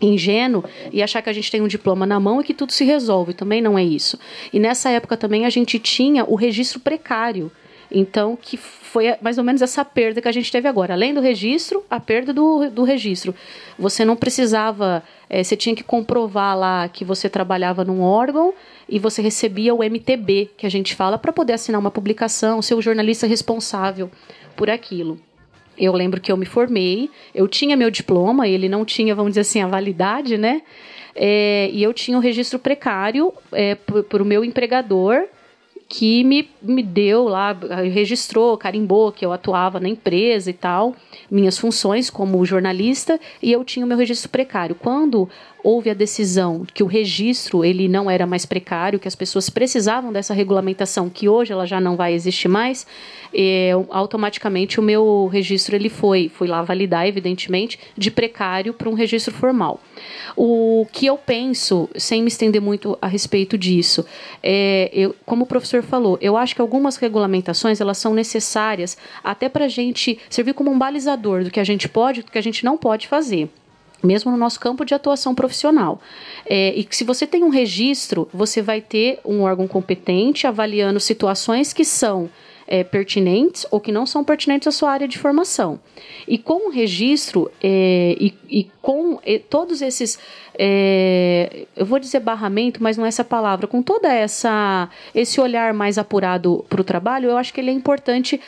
ingênuo 0.00 0.64
e 0.92 1.02
achar 1.02 1.22
que 1.22 1.30
a 1.30 1.32
gente 1.32 1.50
tem 1.50 1.62
um 1.62 1.68
diploma 1.68 2.06
na 2.06 2.20
mão 2.20 2.40
e 2.40 2.44
que 2.44 2.54
tudo 2.54 2.72
se 2.72 2.84
resolve. 2.84 3.32
Também 3.32 3.62
não 3.62 3.78
é 3.78 3.84
isso. 3.84 4.18
E 4.52 4.58
nessa 4.58 4.90
época 4.90 5.16
também 5.16 5.46
a 5.46 5.50
gente 5.50 5.78
tinha 5.78 6.24
o 6.24 6.34
registro 6.34 6.80
precário. 6.80 7.50
Então, 7.90 8.36
que 8.40 8.56
foi 8.56 9.14
mais 9.20 9.38
ou 9.38 9.44
menos 9.44 9.62
essa 9.62 9.84
perda 9.84 10.20
que 10.20 10.28
a 10.28 10.32
gente 10.32 10.50
teve 10.50 10.66
agora. 10.66 10.94
Além 10.94 11.14
do 11.14 11.20
registro, 11.20 11.84
a 11.90 12.00
perda 12.00 12.32
do, 12.32 12.70
do 12.70 12.82
registro. 12.82 13.34
Você 13.78 14.04
não 14.04 14.16
precisava, 14.16 15.02
é, 15.28 15.42
você 15.42 15.56
tinha 15.56 15.74
que 15.74 15.84
comprovar 15.84 16.56
lá 16.58 16.88
que 16.88 17.04
você 17.04 17.28
trabalhava 17.28 17.84
num 17.84 18.00
órgão 18.00 18.54
e 18.88 18.98
você 18.98 19.22
recebia 19.22 19.74
o 19.74 19.82
MTB, 19.82 20.50
que 20.56 20.66
a 20.66 20.70
gente 20.70 20.94
fala, 20.94 21.18
para 21.18 21.32
poder 21.32 21.52
assinar 21.52 21.80
uma 21.80 21.90
publicação, 21.90 22.60
ser 22.62 22.74
o 22.74 22.82
jornalista 22.82 23.26
responsável 23.26 24.10
por 24.56 24.70
aquilo. 24.70 25.20
Eu 25.78 25.92
lembro 25.92 26.20
que 26.20 26.32
eu 26.32 26.36
me 26.36 26.46
formei, 26.46 27.10
eu 27.34 27.46
tinha 27.46 27.76
meu 27.76 27.90
diploma, 27.90 28.48
ele 28.48 28.68
não 28.68 28.84
tinha, 28.84 29.14
vamos 29.14 29.32
dizer 29.32 29.42
assim, 29.42 29.60
a 29.60 29.66
validade, 29.66 30.38
né? 30.38 30.62
É, 31.14 31.68
e 31.72 31.82
eu 31.82 31.92
tinha 31.92 32.16
um 32.16 32.20
registro 32.20 32.58
precário 32.58 33.32
é, 33.52 33.74
para 33.74 34.22
o 34.22 34.26
meu 34.26 34.44
empregador 34.44 35.28
que 35.88 36.24
me, 36.24 36.50
me 36.60 36.82
deu 36.82 37.24
lá, 37.24 37.56
registrou, 37.92 38.56
carimbou 38.58 39.12
que 39.12 39.24
eu 39.24 39.32
atuava 39.32 39.78
na 39.78 39.88
empresa 39.88 40.50
e 40.50 40.52
tal, 40.52 40.96
minhas 41.30 41.58
funções 41.58 42.10
como 42.10 42.44
jornalista, 42.44 43.20
e 43.40 43.52
eu 43.52 43.64
tinha 43.64 43.86
o 43.86 43.88
meu 43.88 43.96
registro 43.96 44.28
precário. 44.28 44.74
Quando 44.74 45.28
houve 45.66 45.90
a 45.90 45.94
decisão 45.94 46.64
que 46.72 46.84
o 46.84 46.86
registro 46.86 47.64
ele 47.64 47.88
não 47.88 48.08
era 48.08 48.24
mais 48.24 48.46
precário, 48.46 49.00
que 49.00 49.08
as 49.08 49.16
pessoas 49.16 49.50
precisavam 49.50 50.12
dessa 50.12 50.32
regulamentação, 50.32 51.10
que 51.10 51.28
hoje 51.28 51.52
ela 51.52 51.66
já 51.66 51.80
não 51.80 51.96
vai 51.96 52.14
existir 52.14 52.46
mais, 52.46 52.86
é, 53.34 53.72
automaticamente 53.90 54.78
o 54.78 54.82
meu 54.82 55.26
registro 55.26 55.74
ele 55.74 55.88
foi, 55.88 56.30
fui 56.32 56.46
lá 56.46 56.62
validar, 56.62 57.08
evidentemente, 57.08 57.80
de 57.98 58.12
precário 58.12 58.72
para 58.72 58.88
um 58.88 58.94
registro 58.94 59.34
formal. 59.34 59.80
O 60.36 60.86
que 60.92 61.04
eu 61.04 61.18
penso, 61.18 61.90
sem 61.96 62.22
me 62.22 62.28
estender 62.28 62.62
muito 62.62 62.96
a 63.02 63.08
respeito 63.08 63.58
disso, 63.58 64.06
é, 64.40 64.88
eu, 64.92 65.16
como 65.26 65.42
o 65.42 65.48
professor 65.48 65.82
falou, 65.82 66.16
eu 66.20 66.36
acho 66.36 66.54
que 66.54 66.60
algumas 66.60 66.96
regulamentações 66.96 67.80
elas 67.80 67.98
são 67.98 68.14
necessárias 68.14 68.96
até 69.24 69.48
para 69.48 69.64
a 69.64 69.68
gente 69.68 70.16
servir 70.30 70.54
como 70.54 70.70
um 70.70 70.78
balizador 70.78 71.42
do 71.42 71.50
que 71.50 71.58
a 71.58 71.64
gente 71.64 71.88
pode 71.88 72.20
e 72.20 72.22
do 72.22 72.30
que 72.30 72.38
a 72.38 72.42
gente 72.42 72.64
não 72.64 72.78
pode 72.78 73.08
fazer 73.08 73.50
mesmo 74.06 74.30
no 74.30 74.36
nosso 74.36 74.58
campo 74.58 74.84
de 74.84 74.94
atuação 74.94 75.34
profissional. 75.34 76.00
É, 76.46 76.72
e 76.74 76.86
se 76.90 77.04
você 77.04 77.26
tem 77.26 77.44
um 77.44 77.48
registro, 77.48 78.28
você 78.32 78.62
vai 78.62 78.80
ter 78.80 79.18
um 79.24 79.42
órgão 79.42 79.66
competente 79.66 80.46
avaliando 80.46 81.00
situações 81.00 81.72
que 81.72 81.84
são 81.84 82.30
é, 82.66 82.82
pertinentes 82.82 83.66
ou 83.70 83.80
que 83.80 83.92
não 83.92 84.04
são 84.04 84.24
pertinentes 84.24 84.66
à 84.66 84.72
sua 84.72 84.90
área 84.90 85.06
de 85.06 85.18
formação. 85.18 85.78
E 86.26 86.36
com 86.36 86.68
o 86.68 86.70
registro 86.70 87.50
é, 87.62 88.16
e, 88.18 88.34
e, 88.48 88.70
com 88.82 89.20
e, 89.24 89.38
todos 89.38 89.80
esses, 89.80 90.18
é, 90.58 91.66
eu 91.76 91.86
vou 91.86 91.98
dizer 91.98 92.20
barramento, 92.20 92.82
mas 92.82 92.96
não 92.96 93.04
é 93.04 93.08
essa 93.08 93.24
palavra, 93.24 93.66
com 93.66 93.82
toda 93.82 94.12
essa 94.12 94.88
esse 95.14 95.40
olhar 95.40 95.72
mais 95.72 95.98
apurado 95.98 96.64
para 96.68 96.80
o 96.80 96.84
trabalho, 96.84 97.30
eu 97.30 97.36
acho 97.36 97.54
que 97.54 97.60
ele 97.60 97.70
é 97.70 97.74
importante 97.74 98.40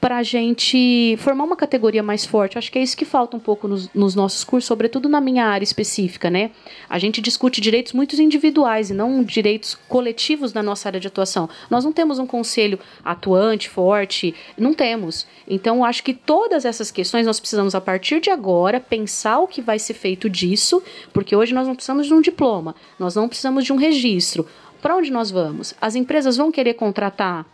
para 0.00 0.18
a 0.18 0.22
gente 0.22 1.16
formar 1.18 1.44
uma 1.44 1.56
categoria 1.56 2.02
mais 2.02 2.24
forte. 2.24 2.56
Acho 2.56 2.70
que 2.70 2.78
é 2.78 2.82
isso 2.82 2.96
que 2.96 3.04
falta 3.04 3.36
um 3.36 3.40
pouco 3.40 3.66
nos, 3.66 3.92
nos, 3.92 4.14
nossos 4.14 4.44
cursos, 4.44 4.66
sobretudo 4.66 5.08
na 5.08 5.20
minha 5.20 5.46
área 5.46 5.64
específica, 5.64 6.30
né? 6.30 6.50
A 6.88 6.98
gente 6.98 7.20
discute 7.20 7.60
direitos 7.60 7.92
muito 7.92 8.20
individuais 8.20 8.90
e 8.90 8.94
não 8.94 9.22
direitos 9.22 9.74
coletivos 9.88 10.52
na 10.52 10.62
nossa 10.62 10.88
área 10.88 11.00
de 11.00 11.08
atuação. 11.08 11.48
Nós 11.68 11.84
não 11.84 11.92
temos 11.92 12.18
um 12.18 12.26
conselho 12.26 12.78
atuante, 13.04 13.68
forte, 13.68 14.34
não 14.56 14.72
temos. 14.72 15.26
Então, 15.46 15.84
acho 15.84 16.02
que 16.02 16.14
todas 16.14 16.64
essas 16.64 16.90
questões 16.90 17.26
nós 17.26 17.40
precisamos, 17.40 17.74
a 17.74 17.80
partir 17.80 18.20
de 18.20 18.30
agora, 18.30 18.80
pensar 18.80 19.38
o 19.40 19.48
que 19.48 19.60
vai 19.60 19.78
ser 19.78 19.94
feito 19.94 20.30
disso, 20.30 20.82
porque 21.12 21.34
hoje 21.34 21.52
nós 21.52 21.66
não 21.66 21.74
precisamos 21.74 22.06
de 22.06 22.14
um 22.14 22.20
diploma, 22.20 22.74
nós 22.98 23.14
não 23.14 23.28
precisamos 23.28 23.64
de 23.64 23.72
um 23.72 23.76
registro. 23.76 24.46
Para 24.80 24.96
onde 24.96 25.10
nós 25.10 25.30
vamos? 25.30 25.74
As 25.80 25.96
empresas 25.96 26.36
vão 26.36 26.52
querer 26.52 26.74
contratar 26.74 27.44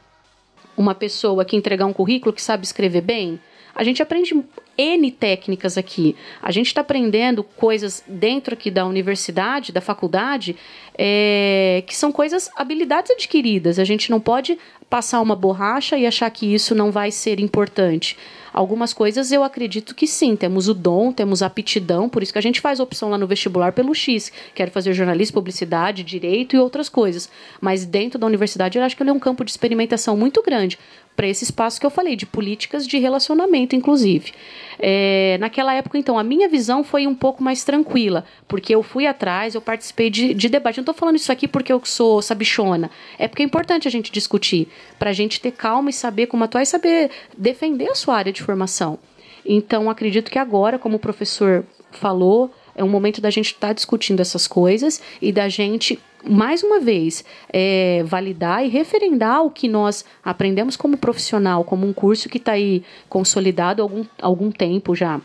uma 0.77 0.95
pessoa 0.95 1.45
que 1.45 1.57
entregar 1.57 1.87
um 1.87 1.93
currículo 1.93 2.33
que 2.33 2.43
sabe 2.43 2.65
escrever 2.65 3.01
bem? 3.01 3.41
A 3.75 3.83
gente 3.83 4.01
aprende 4.03 4.41
N 4.79 5.11
técnicas 5.11 5.77
aqui. 5.77 6.15
A 6.41 6.53
gente 6.53 6.69
está 6.69 6.81
aprendendo 6.81 7.43
coisas 7.43 8.05
dentro 8.07 8.55
aqui 8.55 8.71
da 8.71 8.87
universidade, 8.87 9.73
da 9.73 9.81
faculdade, 9.81 10.57
é, 10.97 11.83
que 11.87 11.97
são 11.97 12.13
coisas, 12.13 12.49
habilidades 12.57 13.11
adquiridas. 13.11 13.79
A 13.79 13.85
gente 13.85 14.11
não 14.11 14.21
pode 14.21 14.57
passar 14.89 15.21
uma 15.21 15.35
borracha 15.35 15.97
e 15.97 16.07
achar 16.07 16.31
que 16.31 16.55
isso 16.55 16.75
não 16.75 16.93
vai 16.93 17.11
ser 17.11 17.41
importante. 17.41 18.17
Algumas 18.55 18.93
coisas 18.93 19.33
eu 19.33 19.43
acredito 19.43 19.97
que 19.97 20.07
sim, 20.07 20.37
temos 20.37 20.69
o 20.69 20.75
dom, 20.75 21.11
temos 21.11 21.43
a 21.43 21.47
aptidão, 21.47 22.09
por 22.09 22.23
isso 22.23 22.33
que 22.33 22.39
a 22.39 22.43
gente 22.43 22.61
faz 22.61 22.79
opção 22.79 23.11
lá 23.11 23.19
no 23.19 23.27
vestibular 23.27 23.73
pelo 23.73 23.93
X. 23.93 24.31
Quero 24.55 24.71
fazer 24.71 24.95
jornalismo, 24.95 25.35
publicidade, 25.35 26.05
direito 26.05 26.55
e 26.55 26.59
outras 26.61 26.89
coisas. 26.89 27.29
Mas 27.61 27.85
dentro 27.85 28.17
da 28.17 28.29
universidade 28.29 28.79
eu 28.79 28.85
acho 28.85 28.97
que 28.97 29.03
ele 29.03 29.11
é 29.11 29.13
um 29.13 29.19
campo 29.19 29.45
de 29.45 29.51
experimentação 29.51 30.17
muito 30.17 30.41
grande 30.41 30.79
para 31.17 31.29
esse 31.29 31.45
espaço 31.45 31.79
que 31.79 31.87
eu 31.87 31.91
falei, 31.91 32.17
de 32.17 32.27
políticas 32.27 32.87
de 32.87 32.99
relacionamento, 32.99 33.77
inclusive. 33.77 34.33
É, 34.79 35.37
naquela 35.39 35.73
época, 35.75 35.97
então, 35.97 36.19
a 36.19 36.25
minha 36.25 36.49
visão 36.49 36.83
foi 36.83 37.07
um 37.07 37.15
pouco 37.15 37.43
mais 37.43 37.63
tranquila, 37.63 38.25
porque 38.49 38.75
eu 38.75 38.83
fui 38.83 39.07
atrás, 39.07 39.55
eu 39.55 39.61
participei 39.61 40.11
de, 40.11 40.35
de 40.35 40.49
debate. 40.49 40.79
Não 40.79 40.83
estou 40.83 40.95
falando 40.95 41.17
isso 41.17 41.31
aqui 41.31 41.47
porque 41.47 41.73
eu 41.73 41.81
sou 41.85 42.21
sabichona, 42.21 42.91
é 43.19 43.29
porque 43.29 43.43
é 43.43 43.47
importante 43.47 43.87
a 43.87 43.91
gente 43.91 44.11
discutir, 44.11 44.69
para 44.99 45.11
a 45.11 45.13
gente 45.13 45.41
ter 45.41 45.53
calma 45.53 45.91
e 45.91 45.93
saber 45.93 46.27
como 46.27 46.45
atuar 46.45 46.63
e 46.63 46.67
saber 46.67 47.11
defender 47.37 47.91
a 47.91 47.95
sua 47.95 48.17
área 48.17 48.33
de 48.33 48.43
formação. 48.43 48.99
Então, 49.47 49.91
acredito 49.91 50.31
que 50.31 50.39
agora, 50.39 50.79
como 50.79 50.97
o 50.97 51.01
professor 51.01 51.65
falou, 51.93 52.51
é 52.75 52.83
um 52.83 52.89
momento 52.89 53.21
da 53.21 53.31
gente 53.31 53.47
estar 53.47 53.69
tá 53.69 53.73
discutindo 53.73 54.21
essas 54.21 54.47
coisas 54.47 55.01
e 55.21 55.33
da 55.33 55.49
gente, 55.49 55.99
mais 56.25 56.63
uma 56.63 56.81
vez, 56.81 57.25
é, 57.53 58.03
validar 58.05 58.65
e 58.65 58.69
referendar 58.69 59.45
o 59.45 59.51
que 59.51 59.69
nós 59.69 60.05
aprendemos 60.25 60.77
como 60.77 60.97
profissional, 60.97 61.65
como 61.65 61.87
um 61.87 61.93
curso 61.93 62.29
que 62.29 62.39
está 62.39 62.53
aí 62.53 62.83
consolidado 63.09 63.81
há 63.81 63.85
algum, 63.85 64.05
algum 64.21 64.51
tempo 64.51 64.95
já 64.95 65.21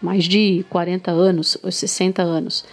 mais 0.00 0.24
de 0.24 0.64
40 0.70 1.10
anos, 1.10 1.58
ou 1.62 1.70
60 1.70 2.22
anos. 2.22 2.64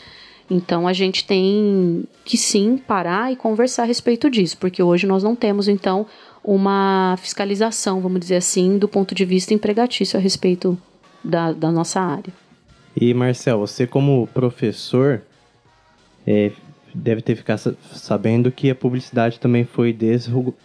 Então 0.49 0.87
a 0.87 0.93
gente 0.93 1.25
tem 1.25 2.05
que 2.23 2.37
sim 2.37 2.77
parar 2.77 3.31
e 3.31 3.35
conversar 3.35 3.83
a 3.83 3.85
respeito 3.85 4.29
disso, 4.29 4.57
porque 4.57 4.81
hoje 4.81 5.05
nós 5.05 5.23
não 5.23 5.35
temos 5.35 5.67
então 5.67 6.05
uma 6.43 7.17
fiscalização, 7.17 7.99
vamos 7.99 8.21
dizer 8.21 8.37
assim, 8.37 8.77
do 8.77 8.87
ponto 8.87 9.13
de 9.13 9.25
vista 9.25 9.53
empregatício 9.53 10.17
a 10.17 10.21
respeito 10.21 10.77
da, 11.21 11.51
da 11.51 11.69
nossa 11.69 11.99
área. 11.99 12.31
E 12.99 13.13
Marcel, 13.13 13.59
você 13.59 13.85
como 13.85 14.27
professor 14.33 15.21
é, 16.25 16.51
deve 16.93 17.21
ter 17.21 17.35
ficado 17.35 17.77
sabendo 17.93 18.51
que 18.51 18.71
a 18.71 18.75
publicidade 18.75 19.39
também 19.39 19.63
foi 19.63 19.95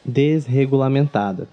desregulamentada. 0.03 1.47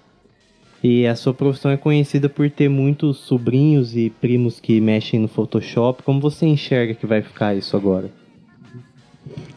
E 0.82 1.06
a 1.06 1.14
sua 1.14 1.34
profissão 1.34 1.70
é 1.70 1.76
conhecida 1.76 2.30
por 2.30 2.48
ter 2.50 2.70
muitos 2.70 3.18
sobrinhos 3.18 3.94
e 3.94 4.08
primos 4.08 4.58
que 4.58 4.80
mexem 4.80 5.20
no 5.20 5.28
Photoshop. 5.28 6.02
Como 6.02 6.18
você 6.18 6.46
enxerga 6.46 6.94
que 6.94 7.04
vai 7.04 7.20
ficar 7.20 7.54
isso 7.54 7.76
agora? 7.76 8.10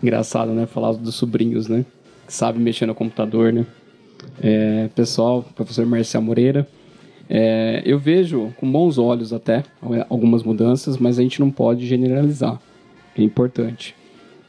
Engraçado, 0.01 0.51
né? 0.51 0.65
Falar 0.65 0.91
dos 0.91 1.15
sobrinhos, 1.15 1.69
né? 1.69 1.85
Que 2.27 2.33
sabe 2.33 2.59
mexer 2.59 2.85
no 2.85 2.93
computador, 2.93 3.53
né? 3.53 3.65
É, 4.41 4.89
pessoal, 4.93 5.41
professor 5.55 5.85
Marcel 5.85 6.21
Moreira, 6.21 6.67
é, 7.29 7.81
eu 7.85 7.97
vejo 7.97 8.53
com 8.57 8.71
bons 8.71 8.97
olhos 8.97 9.31
até 9.31 9.63
algumas 10.09 10.43
mudanças, 10.43 10.97
mas 10.97 11.17
a 11.17 11.21
gente 11.21 11.39
não 11.39 11.49
pode 11.49 11.85
generalizar. 11.85 12.59
É 13.17 13.21
importante. 13.21 13.95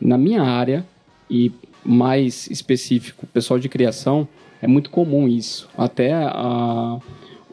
Na 0.01 0.19
minha 0.19 0.43
área, 0.43 0.85
e 1.31 1.53
mais 1.85 2.49
específico, 2.49 3.27
pessoal 3.27 3.59
de 3.59 3.69
criação, 3.69 4.27
é 4.61 4.67
muito 4.67 4.91
comum 4.91 5.29
isso. 5.29 5.69
Até 5.77 6.13
a, 6.13 6.99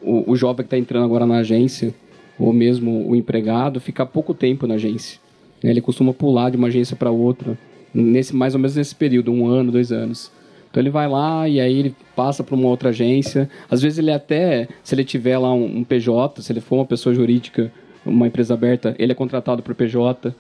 o, 0.02 0.32
o 0.32 0.36
jovem 0.36 0.58
que 0.58 0.68
está 0.68 0.78
entrando 0.78 1.06
agora 1.06 1.26
na 1.26 1.38
agência, 1.38 1.94
ou 2.40 2.52
mesmo 2.52 3.08
o 3.08 3.16
empregado, 3.16 3.80
fica 3.80 4.06
pouco 4.06 4.34
tempo 4.34 4.66
na 4.66 4.76
agência. 4.76 5.20
Né? 5.64 5.70
Ele 5.70 5.82
costuma 5.82 6.14
pular 6.14 6.50
de 6.50 6.58
uma 6.58 6.68
agência 6.68 6.96
para 6.96 7.12
outra, 7.12 7.58
nesse 7.94 8.36
mais 8.36 8.54
ou 8.54 8.60
menos 8.60 8.76
nesse 8.76 8.96
período, 8.96 9.32
um 9.32 9.46
ano, 9.46 9.72
dois 9.72 9.92
anos. 9.92 10.32
Então 10.72 10.82
ele 10.82 10.90
vai 10.90 11.08
lá 11.08 11.48
e 11.50 11.60
aí 11.60 11.78
ele 11.78 11.96
passa 12.16 12.44
para 12.44 12.56
uma 12.56 12.70
outra 12.70 12.90
agência. 12.90 13.50
Às 13.70 13.82
vezes 13.82 14.00
ele 14.00 14.10
até, 14.10 14.70
se 14.82 14.96
ele 14.96 15.04
tiver 15.04 15.38
lá 15.38 15.54
um, 15.54 15.80
um, 15.80 15.84
PJ, 15.84 16.42
se 16.42 16.52
ele 16.52 16.62
for 16.62 16.78
uma 16.78 16.86
pessoa 16.86 17.14
jurídica, 17.14 17.72
uma 18.06 18.26
empresa 18.26 18.54
aberta, 18.54 18.96
ele 18.98 19.12
é 19.12 19.16
contratado 19.16 19.62
por 19.62 19.76
PJ. 19.76 20.34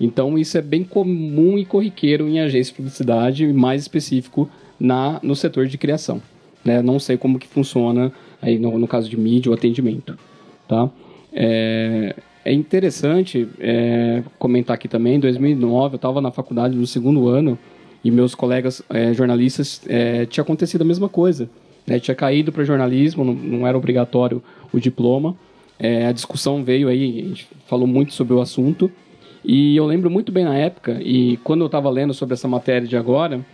Então 0.00 0.38
isso 0.38 0.56
é 0.56 0.62
bem 0.62 0.82
comum 0.82 1.58
e 1.58 1.64
corriqueiro 1.64 2.26
em 2.26 2.40
agência 2.40 2.72
de 2.72 2.76
publicidade, 2.78 3.52
mais 3.52 3.82
específico 3.82 4.48
na, 4.80 5.20
no 5.22 5.36
setor 5.36 5.66
de 5.66 5.76
criação. 5.76 6.22
Né? 6.64 6.80
Não 6.80 6.98
sei 6.98 7.18
como 7.18 7.38
que 7.38 7.46
funciona 7.46 8.10
aí 8.40 8.58
no, 8.58 8.78
no 8.78 8.88
caso 8.88 9.10
de 9.10 9.16
mídia 9.18 9.50
ou 9.50 9.54
atendimento. 9.54 10.18
Tá? 10.66 10.88
É, 11.34 12.16
é 12.46 12.52
interessante 12.52 13.46
é, 13.60 14.22
comentar 14.38 14.74
aqui 14.74 14.88
também, 14.88 15.16
em 15.16 15.20
2009 15.20 15.94
eu 15.94 15.96
estava 15.96 16.22
na 16.22 16.30
faculdade 16.30 16.74
no 16.74 16.86
segundo 16.86 17.28
ano 17.28 17.58
e 18.04 18.10
meus 18.10 18.34
colegas 18.34 18.82
é, 18.90 19.12
jornalistas 19.12 19.80
é, 19.86 20.26
tinha 20.26 20.42
acontecido 20.42 20.82
a 20.82 20.84
mesma 20.84 21.08
coisa. 21.08 21.48
Né? 21.86 21.98
Tinha 21.98 22.14
caído 22.14 22.52
para 22.52 22.64
jornalismo, 22.64 23.24
não, 23.24 23.34
não, 23.34 23.66
era 23.66 23.76
obrigatório 23.76 24.42
o 24.72 24.80
diploma. 24.80 25.36
É, 25.78 26.06
a 26.06 26.12
discussão 26.12 26.64
veio 26.64 26.88
aí, 26.88 27.20
a 27.20 27.28
gente 27.28 27.48
falou 27.66 27.86
muito 27.86 28.12
sobre 28.12 28.34
o 28.34 28.40
assunto. 28.40 28.90
E 29.44 29.76
eu 29.76 29.86
lembro 29.86 30.10
muito 30.10 30.32
bem 30.32 30.44
na 30.44 30.56
época, 30.56 31.00
e 31.00 31.36
quando 31.44 31.60
eu 31.60 31.66
estava 31.66 31.88
lendo 31.88 32.12
sobre 32.12 32.34
essa 32.34 32.48
matéria 32.48 32.88
de 32.88 32.96
agora, 32.96 33.46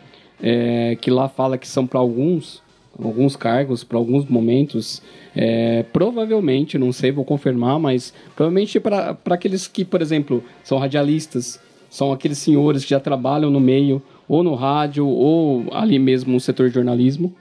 é, 0.43 0.97
que 0.99 1.11
lá 1.11 1.29
fala 1.29 1.59
que 1.59 1.69
são 1.69 1.87
para 1.87 2.01
alguns, 2.01 2.63
alguns 2.99 3.37
cargos, 3.37 3.85
para 3.85 3.99
alguns 3.99 4.25
momentos, 4.25 5.03
é, 5.37 5.83
provavelmente, 5.93 6.79
não 6.79 6.93
sei, 6.93 7.13
vou 7.13 7.27
confirmar, 7.27 7.79
mas 7.79 8.15
provavelmente 8.35 8.81
para 8.81 9.19
aqueles 9.27 9.69
que, 9.69 9.85
por 9.85 10.01
exemplo, 10.01 10.43
são 10.65 10.79
radialistas, 10.79 11.61
são 11.91 12.11
aqueles 12.11 12.39
senhores 12.39 12.85
que 12.85 12.91
já 12.91 13.01
trabalham 13.01 13.51
no 13.51 13.61
meio, 13.61 14.03
ou 14.29 14.43
no 14.43 14.55
rádio, 14.55 15.07
ou 15.07 15.67
ali 15.73 15.99
mesmo 15.99 16.33
no 16.33 16.41
setor 16.41 16.69
de 16.69 16.75
jornalismo, 16.75 17.33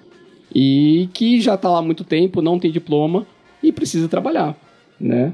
e 0.53 1.09
que 1.13 1.39
já 1.39 1.55
está 1.55 1.69
lá 1.69 1.79
há 1.79 1.81
muito 1.81 2.03
tempo, 2.03 2.41
não 2.41 2.59
tem 2.59 2.71
diploma 2.71 3.25
e 3.63 3.71
precisa 3.71 4.07
trabalhar, 4.07 4.55
né? 4.99 5.33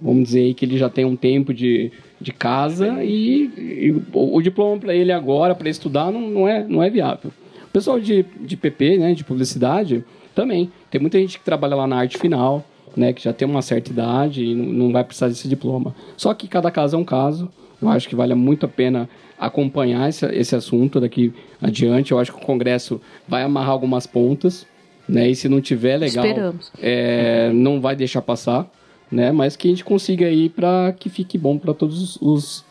Vamos 0.00 0.24
dizer 0.24 0.40
aí 0.40 0.54
que 0.54 0.64
ele 0.64 0.78
já 0.78 0.88
tem 0.88 1.04
um 1.04 1.14
tempo 1.14 1.52
de, 1.52 1.92
de 2.20 2.32
casa 2.32 3.04
e, 3.04 3.50
e 3.56 4.02
o, 4.12 4.36
o, 4.36 4.42
diploma 4.42 4.78
para 4.80 4.94
ele 4.94 5.12
agora, 5.12 5.54
para 5.54 5.68
estudar, 5.68 6.10
não, 6.10 6.22
não, 6.22 6.48
é, 6.48 6.64
não 6.66 6.82
é 6.82 6.88
viável. 6.88 7.30
O 7.64 7.70
pessoal 7.70 8.00
de, 8.00 8.24
de 8.40 8.56
PP, 8.56 8.96
né, 8.96 9.14
de 9.14 9.22
publicidade, 9.22 10.02
também. 10.34 10.72
Tem 10.90 11.00
muita 11.00 11.18
gente 11.18 11.38
que 11.38 11.44
trabalha 11.44 11.76
lá 11.76 11.86
na 11.86 11.98
arte 11.98 12.18
final, 12.18 12.64
né, 12.96 13.12
que 13.12 13.22
já 13.22 13.32
tem 13.32 13.46
uma 13.46 13.62
certa 13.62 13.90
idade 13.90 14.44
e 14.44 14.54
não, 14.54 14.64
não 14.66 14.92
vai 14.92 15.04
precisar 15.04 15.28
desse 15.28 15.46
diploma. 15.46 15.94
Só 16.16 16.32
que 16.32 16.48
cada 16.48 16.70
caso 16.70 16.96
é 16.96 16.98
um 16.98 17.04
caso. 17.04 17.50
Eu 17.80 17.88
acho 17.88 18.08
que 18.08 18.16
vale 18.16 18.34
muito 18.34 18.66
a 18.66 18.68
pena 18.68 19.08
acompanhar 19.40 20.08
esse, 20.08 20.26
esse 20.26 20.54
assunto 20.54 21.00
daqui 21.00 21.32
adiante. 21.60 22.12
Eu 22.12 22.18
acho 22.18 22.32
que 22.32 22.38
o 22.38 22.46
Congresso 22.46 23.00
vai 23.26 23.42
amarrar 23.42 23.70
algumas 23.70 24.06
pontas, 24.06 24.66
né? 25.08 25.28
E 25.28 25.34
se 25.34 25.48
não 25.48 25.60
tiver 25.60 25.96
legal, 25.96 26.54
é, 26.78 27.50
não 27.52 27.80
vai 27.80 27.96
deixar 27.96 28.22
passar 28.22 28.70
né? 29.10 29.32
Mas 29.32 29.56
que 29.56 29.68
a 29.68 29.70
gente 29.70 29.84
consiga 29.84 30.26
aí 30.26 30.48
para 30.48 30.94
que 30.98 31.08
fique 31.08 31.36
bom 31.36 31.58
para 31.58 31.74
todos 31.74 32.16
os, 32.20 32.64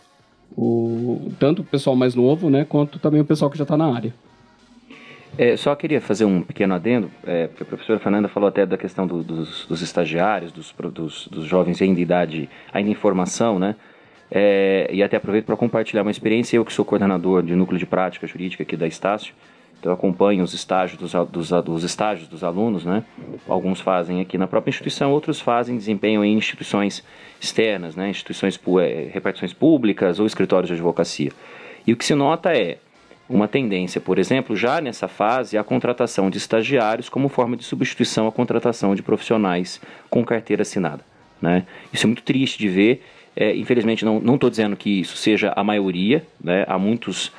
o, 0.55 1.31
tanto 1.37 1.61
o 1.61 1.65
pessoal 1.65 1.95
mais 1.95 2.15
novo, 2.15 2.49
né, 2.49 2.65
quanto 2.67 2.97
também 2.99 3.19
o 3.19 3.25
pessoal 3.25 3.51
que 3.51 3.57
já 3.57 3.63
está 3.63 3.75
na 3.75 3.93
área. 3.93 4.13
É, 5.37 5.55
só 5.55 5.75
queria 5.75 6.01
fazer 6.01 6.25
um 6.25 6.41
pequeno 6.41 6.73
adendo, 6.73 7.11
é, 7.25 7.47
porque 7.47 7.63
a 7.63 7.65
professora 7.65 7.99
Fernanda 7.99 8.27
falou 8.27 8.49
até 8.49 8.65
da 8.65 8.77
questão 8.77 9.05
do, 9.05 9.23
dos, 9.23 9.65
dos, 9.65 9.81
estagiários, 9.81 10.51
dos, 10.51 10.73
dos, 10.91 11.27
dos, 11.27 11.45
jovens 11.45 11.81
ainda 11.81 11.99
em 11.99 12.03
idade, 12.03 12.49
ainda 12.73 12.89
em 12.89 12.95
formação, 12.95 13.59
né? 13.59 13.75
É, 14.31 14.89
e 14.91 15.01
até 15.01 15.17
aproveito 15.17 15.45
para 15.45 15.55
compartilhar 15.55 16.03
uma 16.03 16.11
experiência, 16.11 16.57
eu 16.57 16.65
que 16.65 16.71
sou 16.71 16.85
coordenador 16.85 17.41
de 17.41 17.55
núcleo 17.55 17.79
de 17.79 17.85
prática 17.85 18.27
jurídica 18.27 18.63
aqui 18.63 18.77
da 18.77 18.87
Estácio, 18.87 19.33
então, 19.79 19.93
acompanho 19.93 20.43
os 20.43 20.53
estágios 20.53 20.99
dos, 20.99 21.13
dos, 21.29 21.49
dos, 21.63 21.83
estágios 21.85 22.27
dos 22.27 22.43
alunos, 22.43 22.83
né? 22.83 23.01
Alguns 23.47 23.79
fazem 23.79 24.19
aqui 24.19 24.37
na 24.37 24.45
própria 24.45 24.71
instituição, 24.71 25.11
outros 25.11 25.39
fazem 25.39 25.77
desempenho 25.77 26.23
em 26.23 26.37
instituições 26.37 27.01
externas, 27.39 27.95
né? 27.95 28.09
Instituições, 28.09 28.59
é, 28.81 29.09
repartições 29.09 29.53
públicas 29.53 30.19
ou 30.19 30.25
escritórios 30.25 30.67
de 30.67 30.73
advocacia. 30.73 31.31
E 31.87 31.93
o 31.93 31.97
que 31.97 32.03
se 32.03 32.13
nota 32.13 32.51
é 32.51 32.77
uma 33.29 33.47
tendência, 33.47 34.01
por 34.01 34.19
exemplo, 34.19 34.53
já 34.53 34.81
nessa 34.81 35.07
fase, 35.07 35.57
a 35.57 35.63
contratação 35.63 36.29
de 36.29 36.37
estagiários 36.37 37.07
como 37.07 37.29
forma 37.29 37.55
de 37.55 37.63
substituição 37.63 38.27
à 38.27 38.31
contratação 38.33 38.93
de 38.93 39.01
profissionais 39.01 39.79
com 40.09 40.25
carteira 40.25 40.63
assinada. 40.63 41.05
Né? 41.41 41.65
Isso 41.93 42.05
é 42.05 42.07
muito 42.07 42.23
triste 42.23 42.59
de 42.59 42.67
ver 42.67 43.01
é, 43.39 43.55
infelizmente, 43.55 44.03
não 44.03 44.35
estou 44.35 44.49
dizendo 44.49 44.75
que 44.75 44.99
isso 44.99 45.15
seja 45.15 45.53
a 45.55 45.63
maioria, 45.63 46.25
né? 46.43 46.65
há 46.67 46.77
muitos, 46.77 47.31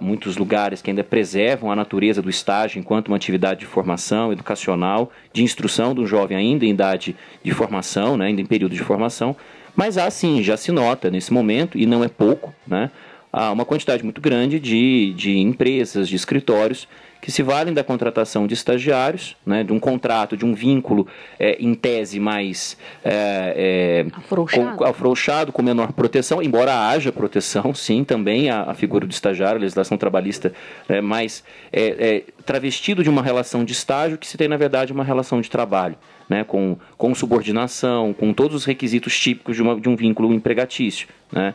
muitos 0.00 0.38
lugares 0.38 0.80
que 0.80 0.88
ainda 0.88 1.04
preservam 1.04 1.70
a 1.70 1.76
natureza 1.76 2.22
do 2.22 2.30
estágio 2.30 2.78
enquanto 2.78 3.08
uma 3.08 3.18
atividade 3.18 3.60
de 3.60 3.66
formação 3.66 4.32
educacional, 4.32 5.12
de 5.34 5.42
instrução 5.42 5.94
do 5.94 6.06
jovem 6.06 6.38
ainda 6.38 6.64
em 6.64 6.70
idade 6.70 7.14
de 7.44 7.50
formação, 7.52 8.16
né? 8.16 8.28
ainda 8.28 8.40
em 8.40 8.46
período 8.46 8.72
de 8.72 8.82
formação, 8.82 9.36
mas 9.76 9.98
há 9.98 10.10
sim, 10.10 10.42
já 10.42 10.56
se 10.56 10.72
nota 10.72 11.10
nesse 11.10 11.30
momento, 11.30 11.76
e 11.76 11.84
não 11.84 12.02
é 12.02 12.08
pouco, 12.08 12.54
né? 12.66 12.90
Há 13.36 13.52
uma 13.52 13.66
quantidade 13.66 14.02
muito 14.02 14.18
grande 14.18 14.58
de, 14.58 15.12
de 15.12 15.36
empresas, 15.36 16.08
de 16.08 16.16
escritórios 16.16 16.88
que 17.20 17.30
se 17.30 17.42
valem 17.42 17.74
da 17.74 17.82
contratação 17.82 18.46
de 18.46 18.54
estagiários, 18.54 19.36
né, 19.44 19.64
de 19.64 19.72
um 19.72 19.80
contrato, 19.80 20.36
de 20.36 20.44
um 20.44 20.54
vínculo 20.54 21.06
é, 21.38 21.56
em 21.60 21.74
tese 21.74 22.20
mais 22.20 22.78
é, 23.04 24.06
é, 24.14 24.16
afrouxado. 24.16 24.76
Com, 24.76 24.84
afrouxado, 24.84 25.52
com 25.52 25.62
menor 25.62 25.92
proteção, 25.92 26.42
embora 26.42 26.88
haja 26.88 27.10
proteção, 27.12 27.74
sim, 27.74 28.04
também 28.04 28.48
a, 28.48 28.70
a 28.70 28.74
figura 28.74 29.06
do 29.06 29.10
estagiário, 29.10 29.58
a 29.58 29.60
legislação 29.60 29.98
trabalhista, 29.98 30.52
é, 30.88 31.00
mais 31.00 31.42
é, 31.72 31.82
é, 31.82 32.42
travestido 32.44 33.02
de 33.02 33.10
uma 33.10 33.22
relação 33.22 33.64
de 33.64 33.72
estágio 33.72 34.18
que 34.18 34.26
se 34.26 34.38
tem, 34.38 34.48
na 34.48 34.56
verdade, 34.56 34.92
uma 34.92 35.04
relação 35.04 35.40
de 35.40 35.50
trabalho. 35.50 35.96
Né, 36.28 36.42
com, 36.42 36.76
com 36.98 37.14
subordinação, 37.14 38.12
com 38.12 38.32
todos 38.32 38.56
os 38.56 38.64
requisitos 38.64 39.16
típicos 39.16 39.54
de, 39.54 39.62
uma, 39.62 39.80
de 39.80 39.88
um 39.88 39.94
vínculo 39.94 40.34
empregatício. 40.34 41.06
Né? 41.30 41.54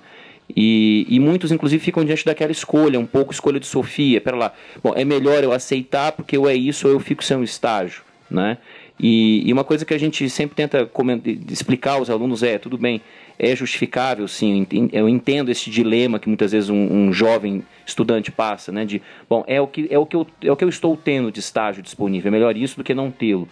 E, 0.55 1.05
e, 1.09 1.19
muitos, 1.19 1.51
inclusive, 1.51 1.83
ficam 1.83 2.03
diante 2.03 2.25
daquela 2.25 2.51
escolha, 2.51 2.99
um 2.99 3.05
pouco 3.05 3.31
escolha 3.31 3.59
de 3.59 3.67
Sofia. 3.67 4.19
Pera 4.21 4.35
lá, 4.35 4.53
bom, 4.83 4.93
é 4.95 5.05
melhor 5.05 5.43
eu 5.43 5.51
aceitar 5.51 6.11
porque 6.11 6.37
eu 6.37 6.47
é 6.47 6.55
isso 6.55 6.87
ou 6.87 6.93
eu 6.93 6.99
fico 6.99 7.23
sem 7.23 7.37
um 7.37 7.43
estágio, 7.43 8.03
né? 8.29 8.57
E, 8.99 9.47
e 9.47 9.51
uma 9.51 9.63
coisa 9.63 9.83
que 9.83 9.93
a 9.93 9.97
gente 9.97 10.29
sempre 10.29 10.55
tenta 10.55 10.87
explicar 11.49 11.93
aos 11.93 12.09
alunos 12.09 12.43
é, 12.43 12.59
tudo 12.59 12.77
bem, 12.77 13.01
é 13.39 13.55
justificável, 13.55 14.27
sim, 14.27 14.67
eu 14.93 15.09
entendo 15.09 15.49
esse 15.49 15.71
dilema 15.71 16.19
que 16.19 16.27
muitas 16.27 16.51
vezes 16.51 16.69
um, 16.69 16.75
um, 16.75 17.11
jovem 17.11 17.63
estudante 17.83 18.31
passa, 18.31 18.71
né? 18.71 18.85
De, 18.85 19.01
bom, 19.27 19.43
é 19.47 19.59
o, 19.59 19.65
que, 19.65 19.87
é, 19.89 19.97
o 19.97 20.05
que 20.05 20.15
eu, 20.15 20.27
é 20.43 20.51
o 20.51 20.55
que 20.55 20.63
eu 20.63 20.69
estou 20.69 20.95
tendo 20.95 21.31
de 21.31 21.39
estágio 21.39 21.81
disponível, 21.81 22.29
é 22.29 22.31
melhor 22.31 22.55
isso 22.55 22.77
do 22.77 22.83
que 22.83 22.93
não 22.93 23.09
tê-lo. 23.09 23.49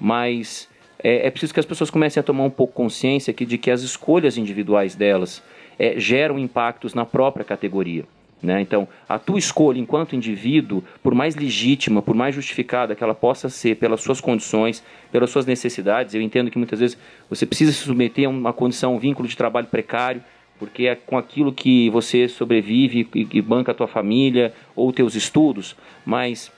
Mas 0.00 0.68
é, 1.02 1.26
é 1.26 1.30
preciso 1.30 1.52
que 1.52 1.60
as 1.60 1.66
pessoas 1.66 1.90
comecem 1.90 2.20
a 2.20 2.24
tomar 2.24 2.44
um 2.44 2.50
pouco 2.50 2.72
consciência 2.72 3.32
que, 3.32 3.44
de 3.44 3.58
que 3.58 3.70
as 3.70 3.82
escolhas 3.82 4.38
individuais 4.38 4.94
delas 4.94 5.42
é, 5.82 5.98
geram 5.98 6.38
impactos 6.38 6.94
na 6.94 7.04
própria 7.04 7.44
categoria. 7.44 8.04
Né? 8.40 8.60
Então, 8.60 8.86
a 9.08 9.18
tua 9.18 9.36
escolha 9.36 9.80
enquanto 9.80 10.14
indivíduo, 10.14 10.84
por 11.02 11.12
mais 11.12 11.34
legítima, 11.34 12.00
por 12.00 12.14
mais 12.14 12.36
justificada 12.36 12.94
que 12.94 13.02
ela 13.02 13.16
possa 13.16 13.48
ser 13.48 13.76
pelas 13.76 14.00
suas 14.00 14.20
condições, 14.20 14.80
pelas 15.10 15.30
suas 15.30 15.44
necessidades, 15.44 16.14
eu 16.14 16.22
entendo 16.22 16.52
que 16.52 16.58
muitas 16.58 16.78
vezes 16.78 16.96
você 17.28 17.44
precisa 17.44 17.72
se 17.72 17.78
submeter 17.78 18.26
a 18.26 18.30
uma 18.30 18.52
condição, 18.52 18.94
um 18.94 18.98
vínculo 18.98 19.28
de 19.28 19.36
trabalho 19.36 19.66
precário, 19.66 20.22
porque 20.56 20.86
é 20.86 20.94
com 20.94 21.18
aquilo 21.18 21.52
que 21.52 21.90
você 21.90 22.28
sobrevive 22.28 23.08
e, 23.12 23.26
e 23.32 23.42
banca 23.42 23.72
a 23.72 23.74
tua 23.74 23.88
família 23.88 24.54
ou 24.76 24.92
teus 24.92 25.16
estudos, 25.16 25.74
mas 26.06 26.52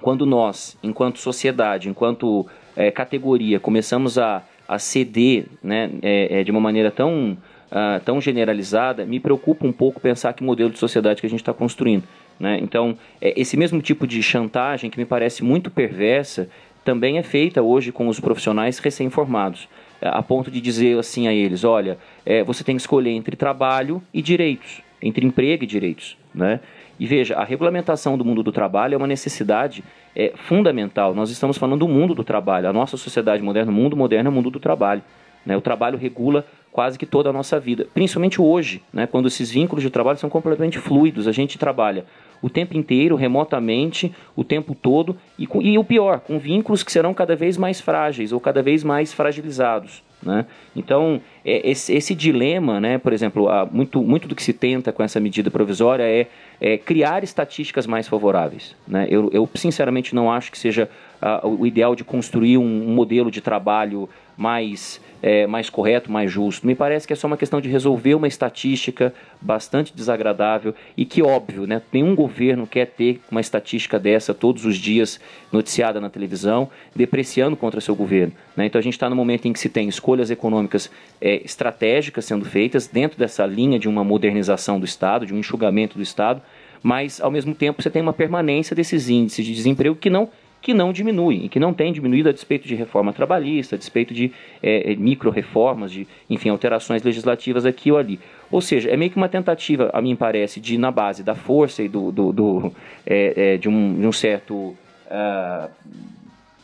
quando 0.00 0.24
nós, 0.24 0.78
enquanto 0.82 1.18
sociedade, 1.18 1.90
enquanto 1.90 2.46
é, 2.74 2.90
categoria, 2.90 3.60
começamos 3.60 4.18
a, 4.18 4.42
a 4.66 4.78
ceder 4.78 5.44
né, 5.62 5.90
é, 6.00 6.40
é, 6.40 6.44
de 6.44 6.50
uma 6.50 6.60
maneira 6.60 6.90
tão, 6.90 7.36
uh, 7.72 8.00
tão 8.04 8.20
generalizada, 8.20 9.04
me 9.04 9.18
preocupa 9.18 9.66
um 9.66 9.72
pouco 9.72 10.00
pensar 10.00 10.34
que 10.34 10.44
modelo 10.44 10.70
de 10.70 10.78
sociedade 10.78 11.20
que 11.20 11.26
a 11.26 11.30
gente 11.30 11.40
está 11.40 11.52
construindo. 11.52 12.04
Né? 12.38 12.58
Então, 12.62 12.96
é, 13.20 13.40
esse 13.40 13.56
mesmo 13.56 13.80
tipo 13.80 14.06
de 14.06 14.22
chantagem, 14.22 14.90
que 14.90 14.98
me 14.98 15.04
parece 15.04 15.42
muito 15.42 15.70
perversa, 15.70 16.48
também 16.84 17.18
é 17.18 17.22
feita 17.22 17.62
hoje 17.62 17.90
com 17.90 18.08
os 18.08 18.20
profissionais 18.20 18.78
recém-formados, 18.78 19.68
a 20.00 20.22
ponto 20.22 20.50
de 20.50 20.60
dizer 20.60 20.98
assim 20.98 21.28
a 21.28 21.32
eles: 21.32 21.64
olha, 21.64 21.96
é, 22.26 22.42
você 22.42 22.62
tem 22.62 22.76
que 22.76 22.82
escolher 22.82 23.10
entre 23.10 23.36
trabalho 23.36 24.02
e 24.12 24.20
direitos, 24.20 24.82
entre 25.00 25.24
emprego 25.24 25.64
e 25.64 25.66
direitos. 25.66 26.16
Né? 26.34 26.60
E 26.98 27.06
veja, 27.06 27.36
a 27.36 27.44
regulamentação 27.44 28.18
do 28.18 28.24
mundo 28.24 28.42
do 28.42 28.52
trabalho 28.52 28.94
é 28.94 28.96
uma 28.96 29.06
necessidade 29.06 29.84
é, 30.14 30.32
fundamental. 30.34 31.14
Nós 31.14 31.30
estamos 31.30 31.56
falando 31.56 31.80
do 31.80 31.88
mundo 31.88 32.14
do 32.14 32.24
trabalho. 32.24 32.68
A 32.68 32.72
nossa 32.72 32.96
sociedade 32.96 33.42
moderna, 33.42 33.70
o 33.70 33.74
mundo 33.74 33.96
moderno 33.96 34.28
é 34.28 34.30
o 34.30 34.34
mundo 34.34 34.50
do 34.50 34.58
trabalho. 34.60 35.02
Né? 35.44 35.56
O 35.56 35.60
trabalho 35.60 35.98
regula 35.98 36.46
quase 36.72 36.98
que 36.98 37.04
toda 37.04 37.28
a 37.28 37.32
nossa 37.32 37.60
vida, 37.60 37.86
principalmente 37.92 38.40
hoje, 38.40 38.82
né? 38.92 39.06
quando 39.06 39.28
esses 39.28 39.50
vínculos 39.50 39.82
de 39.82 39.90
trabalho 39.90 40.18
são 40.18 40.30
completamente 40.30 40.78
fluidos. 40.78 41.28
A 41.28 41.32
gente 41.32 41.58
trabalha 41.58 42.06
o 42.40 42.50
tempo 42.50 42.76
inteiro, 42.76 43.14
remotamente, 43.14 44.12
o 44.34 44.42
tempo 44.42 44.74
todo, 44.74 45.16
e, 45.38 45.46
com, 45.46 45.62
e 45.62 45.78
o 45.78 45.84
pior, 45.84 46.20
com 46.20 46.38
vínculos 46.38 46.82
que 46.82 46.90
serão 46.90 47.14
cada 47.14 47.36
vez 47.36 47.56
mais 47.56 47.80
frágeis 47.80 48.32
ou 48.32 48.40
cada 48.40 48.62
vez 48.62 48.82
mais 48.82 49.12
fragilizados. 49.12 50.02
Né? 50.22 50.46
Então, 50.74 51.20
é, 51.44 51.68
esse, 51.68 51.92
esse, 51.92 52.14
dilema, 52.14 52.80
né, 52.80 52.96
por 52.96 53.12
exemplo, 53.12 53.48
muito, 53.70 54.00
muito 54.02 54.28
do 54.28 54.34
que 54.34 54.42
se 54.42 54.52
tenta 54.52 54.92
com 54.92 55.02
essa 55.02 55.18
medida 55.18 55.50
provisória 55.50 56.04
é, 56.04 56.28
é 56.60 56.78
criar 56.78 57.24
estatísticas 57.24 57.86
mais 57.86 58.08
favoráveis. 58.08 58.76
Né? 58.86 59.06
Eu, 59.10 59.30
eu, 59.32 59.48
sinceramente, 59.54 60.14
não 60.14 60.30
acho 60.30 60.52
que 60.52 60.58
seja 60.58 60.88
uh, 61.20 61.48
o 61.48 61.66
ideal 61.66 61.96
de 61.96 62.04
construir 62.04 62.56
um, 62.56 62.88
um 62.88 62.94
modelo 62.94 63.30
de 63.30 63.40
trabalho 63.40 64.08
mais 64.42 65.00
é, 65.22 65.46
mais 65.46 65.70
correto, 65.70 66.10
mais 66.10 66.30
justo. 66.30 66.66
Me 66.66 66.74
parece 66.74 67.06
que 67.06 67.12
é 67.12 67.16
só 67.16 67.28
uma 67.28 67.36
questão 67.36 67.60
de 67.60 67.68
resolver 67.68 68.16
uma 68.16 68.26
estatística 68.26 69.14
bastante 69.40 69.94
desagradável 69.94 70.74
e 70.96 71.04
que, 71.04 71.22
óbvio, 71.22 71.64
né, 71.64 71.80
nenhum 71.92 72.12
governo 72.16 72.66
quer 72.66 72.86
ter 72.86 73.20
uma 73.30 73.40
estatística 73.40 74.00
dessa 74.00 74.34
todos 74.34 74.66
os 74.66 74.76
dias 74.76 75.20
noticiada 75.52 76.00
na 76.00 76.10
televisão, 76.10 76.68
depreciando 76.94 77.56
contra 77.56 77.80
seu 77.80 77.94
governo. 77.94 78.32
Né? 78.56 78.66
Então 78.66 78.80
a 78.80 78.82
gente 78.82 78.94
está 78.94 79.08
no 79.08 79.14
momento 79.14 79.46
em 79.46 79.52
que 79.52 79.60
se 79.60 79.68
tem 79.68 79.88
escolhas 79.88 80.28
econômicas 80.28 80.90
é, 81.20 81.36
estratégicas 81.44 82.24
sendo 82.24 82.44
feitas 82.44 82.88
dentro 82.88 83.16
dessa 83.16 83.46
linha 83.46 83.78
de 83.78 83.88
uma 83.88 84.02
modernização 84.02 84.80
do 84.80 84.84
Estado, 84.84 85.24
de 85.24 85.32
um 85.32 85.38
enxugamento 85.38 85.96
do 85.96 86.02
Estado, 86.02 86.42
mas 86.82 87.20
ao 87.20 87.30
mesmo 87.30 87.54
tempo 87.54 87.80
você 87.80 87.88
tem 87.88 88.02
uma 88.02 88.12
permanência 88.12 88.74
desses 88.74 89.08
índices 89.08 89.46
de 89.46 89.54
desemprego 89.54 89.94
que 89.94 90.10
não 90.10 90.28
que 90.62 90.72
não 90.72 90.92
diminui, 90.92 91.44
e 91.44 91.48
que 91.48 91.58
não 91.58 91.74
tem 91.74 91.92
diminuído 91.92 92.28
a 92.28 92.32
despeito 92.32 92.68
de 92.68 92.76
reforma 92.76 93.12
trabalhista, 93.12 93.74
a 93.74 93.78
despeito 93.78 94.14
de 94.14 94.32
é, 94.62 94.92
é, 94.92 94.96
micro-reformas, 94.96 95.90
de, 95.90 96.06
enfim, 96.30 96.50
alterações 96.50 97.02
legislativas 97.02 97.66
aqui 97.66 97.90
ou 97.90 97.98
ali. 97.98 98.20
Ou 98.48 98.60
seja, 98.60 98.88
é 98.88 98.96
meio 98.96 99.10
que 99.10 99.16
uma 99.16 99.28
tentativa, 99.28 99.90
a 99.92 100.00
mim 100.00 100.14
parece, 100.14 100.60
de, 100.60 100.78
na 100.78 100.92
base 100.92 101.24
da 101.24 101.34
força 101.34 101.82
e 101.82 101.88
do, 101.88 102.12
do, 102.12 102.32
do 102.32 102.72
é, 103.04 103.54
é, 103.54 103.56
de, 103.58 103.68
um, 103.68 104.00
de 104.00 104.06
um 104.06 104.12
certo 104.12 104.54
uh, 104.54 105.68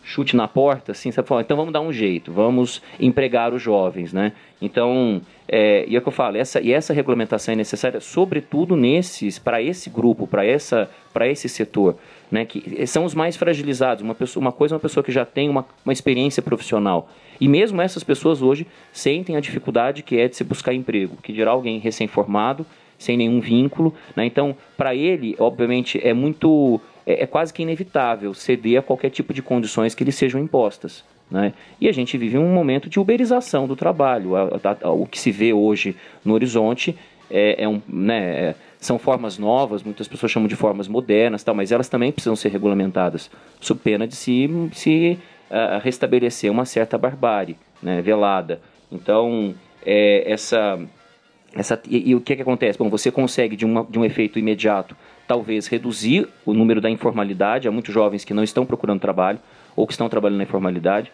chute 0.04 0.36
na 0.36 0.46
porta, 0.46 0.92
assim, 0.92 1.10
sabe? 1.10 1.28
Então 1.40 1.56
vamos 1.56 1.72
dar 1.72 1.80
um 1.80 1.92
jeito, 1.92 2.32
vamos 2.32 2.80
empregar 3.00 3.52
os 3.52 3.60
jovens, 3.60 4.12
né? 4.12 4.32
Então, 4.62 5.20
é, 5.48 5.84
e 5.88 5.96
é 5.96 5.98
o 5.98 6.02
que 6.02 6.08
eu 6.08 6.12
falo, 6.12 6.36
essa, 6.36 6.60
e 6.60 6.72
essa 6.72 6.94
regulamentação 6.94 7.52
é 7.52 7.56
necessária, 7.56 8.00
sobretudo 8.00 8.76
nesses, 8.76 9.38
para 9.40 9.60
esse 9.60 9.90
grupo, 9.90 10.26
para 10.26 10.46
esse 10.46 11.48
setor 11.48 11.96
né, 12.30 12.44
que 12.44 12.86
são 12.86 13.04
os 13.04 13.14
mais 13.14 13.36
fragilizados. 13.36 14.02
Uma, 14.02 14.14
pessoa, 14.14 14.40
uma 14.40 14.52
coisa 14.52 14.74
é 14.74 14.76
uma 14.76 14.80
pessoa 14.80 15.02
que 15.02 15.12
já 15.12 15.24
tem 15.24 15.48
uma, 15.48 15.66
uma 15.84 15.92
experiência 15.92 16.42
profissional. 16.42 17.10
E 17.40 17.48
mesmo 17.48 17.80
essas 17.80 18.02
pessoas 18.02 18.42
hoje 18.42 18.66
sentem 18.92 19.36
a 19.36 19.40
dificuldade 19.40 20.02
que 20.02 20.18
é 20.18 20.28
de 20.28 20.36
se 20.36 20.44
buscar 20.44 20.74
emprego, 20.74 21.16
que 21.22 21.32
dirá 21.32 21.50
alguém 21.50 21.78
recém-formado, 21.78 22.66
sem 22.98 23.16
nenhum 23.16 23.40
vínculo. 23.40 23.94
Né? 24.14 24.26
Então, 24.26 24.56
para 24.76 24.94
ele, 24.94 25.36
obviamente, 25.38 26.00
é 26.02 26.12
muito. 26.12 26.80
É, 27.06 27.22
é, 27.22 27.26
quase 27.26 27.54
que 27.54 27.62
inevitável 27.62 28.34
ceder 28.34 28.80
a 28.80 28.82
qualquer 28.82 29.08
tipo 29.08 29.32
de 29.32 29.40
condições 29.40 29.94
que 29.94 30.04
lhe 30.04 30.12
sejam 30.12 30.40
impostas. 30.40 31.02
Né? 31.30 31.54
E 31.80 31.88
a 31.88 31.92
gente 31.92 32.18
vive 32.18 32.36
um 32.36 32.52
momento 32.52 32.88
de 32.88 33.00
uberização 33.00 33.66
do 33.66 33.74
trabalho. 33.74 34.36
A, 34.36 34.60
a, 34.62 34.88
a, 34.88 34.90
o 34.90 35.06
que 35.06 35.18
se 35.18 35.30
vê 35.30 35.52
hoje 35.52 35.96
no 36.24 36.34
horizonte 36.34 36.94
é, 37.30 37.64
é 37.64 37.68
um. 37.68 37.80
Né, 37.88 38.48
é, 38.50 38.54
são 38.80 38.98
formas 38.98 39.38
novas, 39.38 39.82
muitas 39.82 40.06
pessoas 40.06 40.30
chamam 40.30 40.48
de 40.48 40.54
formas 40.54 40.86
modernas, 40.86 41.42
tal, 41.42 41.54
mas 41.54 41.72
elas 41.72 41.88
também 41.88 42.12
precisam 42.12 42.36
ser 42.36 42.48
regulamentadas, 42.50 43.28
sob 43.60 43.80
pena 43.82 44.06
de 44.06 44.14
se, 44.14 44.48
se 44.72 45.18
uh, 45.50 45.80
restabelecer 45.82 46.50
uma 46.50 46.64
certa 46.64 46.96
barbárie 46.96 47.56
né, 47.82 48.00
velada. 48.00 48.60
Então, 48.90 49.52
é, 49.84 50.30
essa, 50.30 50.78
essa, 51.52 51.80
e, 51.88 52.10
e, 52.10 52.14
o 52.14 52.20
que, 52.20 52.34
é 52.34 52.36
que 52.36 52.42
acontece? 52.42 52.78
Bom, 52.78 52.88
você 52.88 53.10
consegue, 53.10 53.56
de, 53.56 53.64
uma, 53.64 53.84
de 53.84 53.98
um 53.98 54.04
efeito 54.04 54.38
imediato, 54.38 54.96
talvez 55.26 55.66
reduzir 55.66 56.28
o 56.46 56.54
número 56.54 56.80
da 56.80 56.88
informalidade. 56.88 57.66
Há 57.66 57.72
muitos 57.72 57.92
jovens 57.92 58.24
que 58.24 58.32
não 58.32 58.44
estão 58.44 58.64
procurando 58.64 59.00
trabalho 59.00 59.40
ou 59.74 59.86
que 59.86 59.92
estão 59.92 60.08
trabalhando 60.08 60.38
na 60.38 60.44
informalidade 60.44 61.10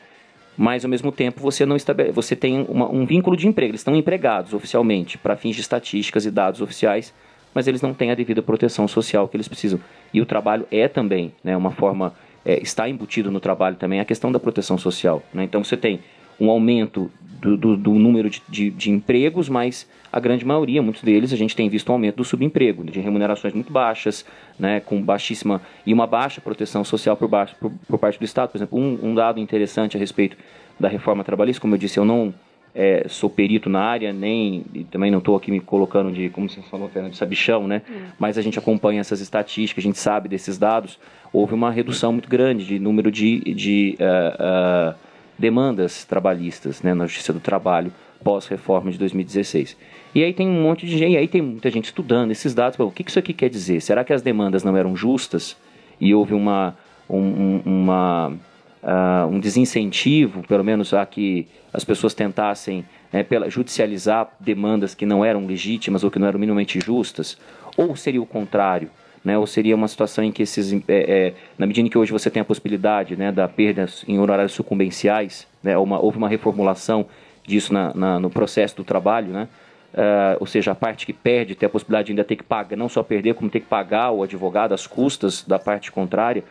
mas 0.56 0.84
ao 0.84 0.90
mesmo 0.90 1.10
tempo 1.10 1.40
você 1.40 1.66
não 1.66 1.76
estabelece, 1.76 2.14
você 2.14 2.36
tem 2.36 2.64
uma, 2.68 2.88
um 2.90 3.04
vínculo 3.04 3.36
de 3.36 3.46
emprego, 3.48 3.70
eles 3.70 3.80
estão 3.80 3.94
empregados 3.96 4.52
oficialmente 4.52 5.18
para 5.18 5.36
fins 5.36 5.54
de 5.54 5.60
estatísticas 5.60 6.26
e 6.26 6.30
dados 6.30 6.60
oficiais, 6.60 7.12
mas 7.54 7.66
eles 7.66 7.82
não 7.82 7.94
têm 7.94 8.10
a 8.10 8.14
devida 8.14 8.42
proteção 8.42 8.88
social 8.88 9.28
que 9.28 9.36
eles 9.36 9.48
precisam. 9.48 9.80
E 10.12 10.20
o 10.20 10.26
trabalho 10.26 10.66
é 10.70 10.88
também 10.88 11.32
né, 11.42 11.56
uma 11.56 11.70
forma, 11.70 12.12
é, 12.44 12.60
está 12.60 12.88
embutido 12.88 13.30
no 13.30 13.40
trabalho 13.40 13.76
também 13.76 14.00
a 14.00 14.04
questão 14.04 14.32
da 14.32 14.40
proteção 14.40 14.76
social. 14.76 15.22
Né? 15.32 15.44
Então 15.44 15.62
você 15.62 15.76
tem 15.76 16.00
um 16.38 16.50
aumento 16.50 17.10
do, 17.44 17.56
do, 17.56 17.76
do 17.76 17.94
número 17.94 18.30
de, 18.30 18.42
de, 18.48 18.70
de, 18.70 18.90
empregos, 18.90 19.48
mas 19.48 19.86
a 20.10 20.18
grande 20.18 20.44
maioria, 20.44 20.80
muitos 20.80 21.02
deles, 21.02 21.32
a 21.32 21.36
gente 21.36 21.54
tem 21.54 21.68
visto 21.68 21.90
um 21.90 21.92
aumento 21.92 22.16
do 22.16 22.24
subemprego, 22.24 22.84
de 22.84 23.00
remunerações 23.00 23.52
muito 23.52 23.70
baixas, 23.70 24.24
né, 24.58 24.80
com 24.80 25.00
baixíssima 25.00 25.60
e 25.84 25.92
uma 25.92 26.06
baixa 26.06 26.40
proteção 26.40 26.82
social 26.82 27.16
por, 27.16 27.28
baixo, 27.28 27.54
por, 27.60 27.70
por 27.86 27.98
parte 27.98 28.18
do 28.18 28.24
Estado. 28.24 28.48
Por 28.50 28.58
exemplo, 28.58 28.78
um, 28.78 29.10
um 29.10 29.14
dado 29.14 29.38
interessante 29.38 29.96
a 29.96 30.00
respeito 30.00 30.36
da 30.80 30.88
reforma 30.88 31.22
trabalhista, 31.22 31.60
como 31.60 31.74
eu 31.74 31.78
disse, 31.78 31.98
eu 31.98 32.04
não 32.04 32.32
é, 32.74 33.06
sou 33.08 33.30
perito 33.30 33.70
na 33.70 33.80
área, 33.80 34.12
nem 34.12 34.64
também 34.90 35.10
não 35.10 35.18
estou 35.18 35.36
aqui 35.36 35.50
me 35.50 35.60
colocando 35.60 36.10
de, 36.10 36.28
como 36.30 36.48
você 36.48 36.60
falou, 36.62 36.88
de 36.88 37.16
sabichão, 37.16 37.68
né? 37.68 37.82
Hum. 37.88 38.06
Mas 38.18 38.36
a 38.36 38.42
gente 38.42 38.58
acompanha 38.58 39.00
essas 39.00 39.20
estatísticas, 39.20 39.84
a 39.84 39.86
gente 39.86 39.98
sabe 39.98 40.28
desses 40.28 40.58
dados. 40.58 40.98
Houve 41.32 41.54
uma 41.54 41.70
redução 41.70 42.12
muito 42.12 42.28
grande 42.28 42.64
de 42.64 42.78
número 42.78 43.12
de, 43.12 43.40
de 43.54 43.96
uh, 44.00 44.92
uh, 44.92 44.94
demandas 45.38 46.04
trabalhistas 46.04 46.82
né, 46.82 46.94
na 46.94 47.06
Justiça 47.06 47.32
do 47.32 47.40
Trabalho 47.40 47.92
pós-reforma 48.22 48.90
de 48.90 48.98
2016. 48.98 49.76
E 50.14 50.24
aí 50.24 50.32
tem 50.32 50.48
um 50.48 50.62
monte 50.62 50.86
de 50.86 50.96
gente, 50.96 51.12
e 51.12 51.16
aí 51.16 51.28
tem 51.28 51.42
muita 51.42 51.70
gente 51.70 51.86
estudando 51.86 52.30
esses 52.30 52.54
dados. 52.54 52.78
o 52.80 52.90
que 52.90 53.04
isso 53.06 53.18
aqui 53.18 53.32
quer 53.32 53.50
dizer? 53.50 53.80
Será 53.80 54.02
que 54.02 54.12
as 54.12 54.22
demandas 54.22 54.64
não 54.64 54.76
eram 54.76 54.96
justas 54.96 55.56
e 56.00 56.14
houve 56.14 56.32
uma, 56.32 56.76
um, 57.08 57.60
uma 57.64 58.32
uh, 58.84 59.26
um 59.26 59.40
desincentivo, 59.40 60.42
pelo 60.46 60.62
menos 60.62 60.92
a 60.94 61.04
que 61.04 61.46
as 61.72 61.84
pessoas 61.84 62.14
tentassem 62.14 62.84
né, 63.12 63.22
pela, 63.22 63.48
judicializar 63.50 64.28
demandas 64.38 64.94
que 64.94 65.06
não 65.06 65.24
eram 65.24 65.46
legítimas 65.46 66.04
ou 66.04 66.10
que 66.10 66.18
não 66.18 66.28
eram 66.28 66.38
minimamente 66.38 66.78
justas, 66.80 67.38
ou 67.76 67.96
seria 67.96 68.22
o 68.22 68.26
contrário? 68.26 68.90
Né, 69.24 69.38
ou 69.38 69.46
seria 69.46 69.74
uma 69.74 69.88
situação 69.88 70.22
em 70.22 70.30
que 70.30 70.42
esses, 70.42 70.70
é, 70.70 70.82
é, 70.88 71.34
na 71.56 71.66
medida 71.66 71.86
em 71.86 71.90
que 71.90 71.96
hoje 71.96 72.12
você 72.12 72.30
tem 72.30 72.42
a 72.42 72.44
possibilidade 72.44 73.16
né, 73.16 73.32
da 73.32 73.48
perda 73.48 73.86
em 74.06 74.18
horários 74.18 74.52
sucumbenciais, 74.52 75.46
né, 75.62 75.78
uma, 75.78 75.98
houve 75.98 76.18
uma 76.18 76.28
reformulação 76.28 77.06
disso 77.42 77.72
na, 77.72 77.94
na, 77.94 78.20
no 78.20 78.28
processo 78.28 78.76
do 78.76 78.84
trabalho, 78.84 79.28
né, 79.28 79.48
uh, 79.94 80.36
ou 80.40 80.46
seja, 80.46 80.72
a 80.72 80.74
parte 80.74 81.06
que 81.06 81.12
perde 81.12 81.54
tem 81.54 81.66
a 81.66 81.70
possibilidade 81.70 82.06
de 82.06 82.12
ainda 82.12 82.24
ter 82.24 82.36
que 82.36 82.42
pagar, 82.42 82.76
não 82.76 82.88
só 82.88 83.02
perder, 83.02 83.34
como 83.34 83.48
ter 83.48 83.60
que 83.60 83.66
pagar 83.66 84.10
o 84.10 84.22
advogado 84.22 84.74
as 84.74 84.86
custas 84.86 85.42
da 85.42 85.58
parte 85.58 85.90
contrária. 85.90 86.44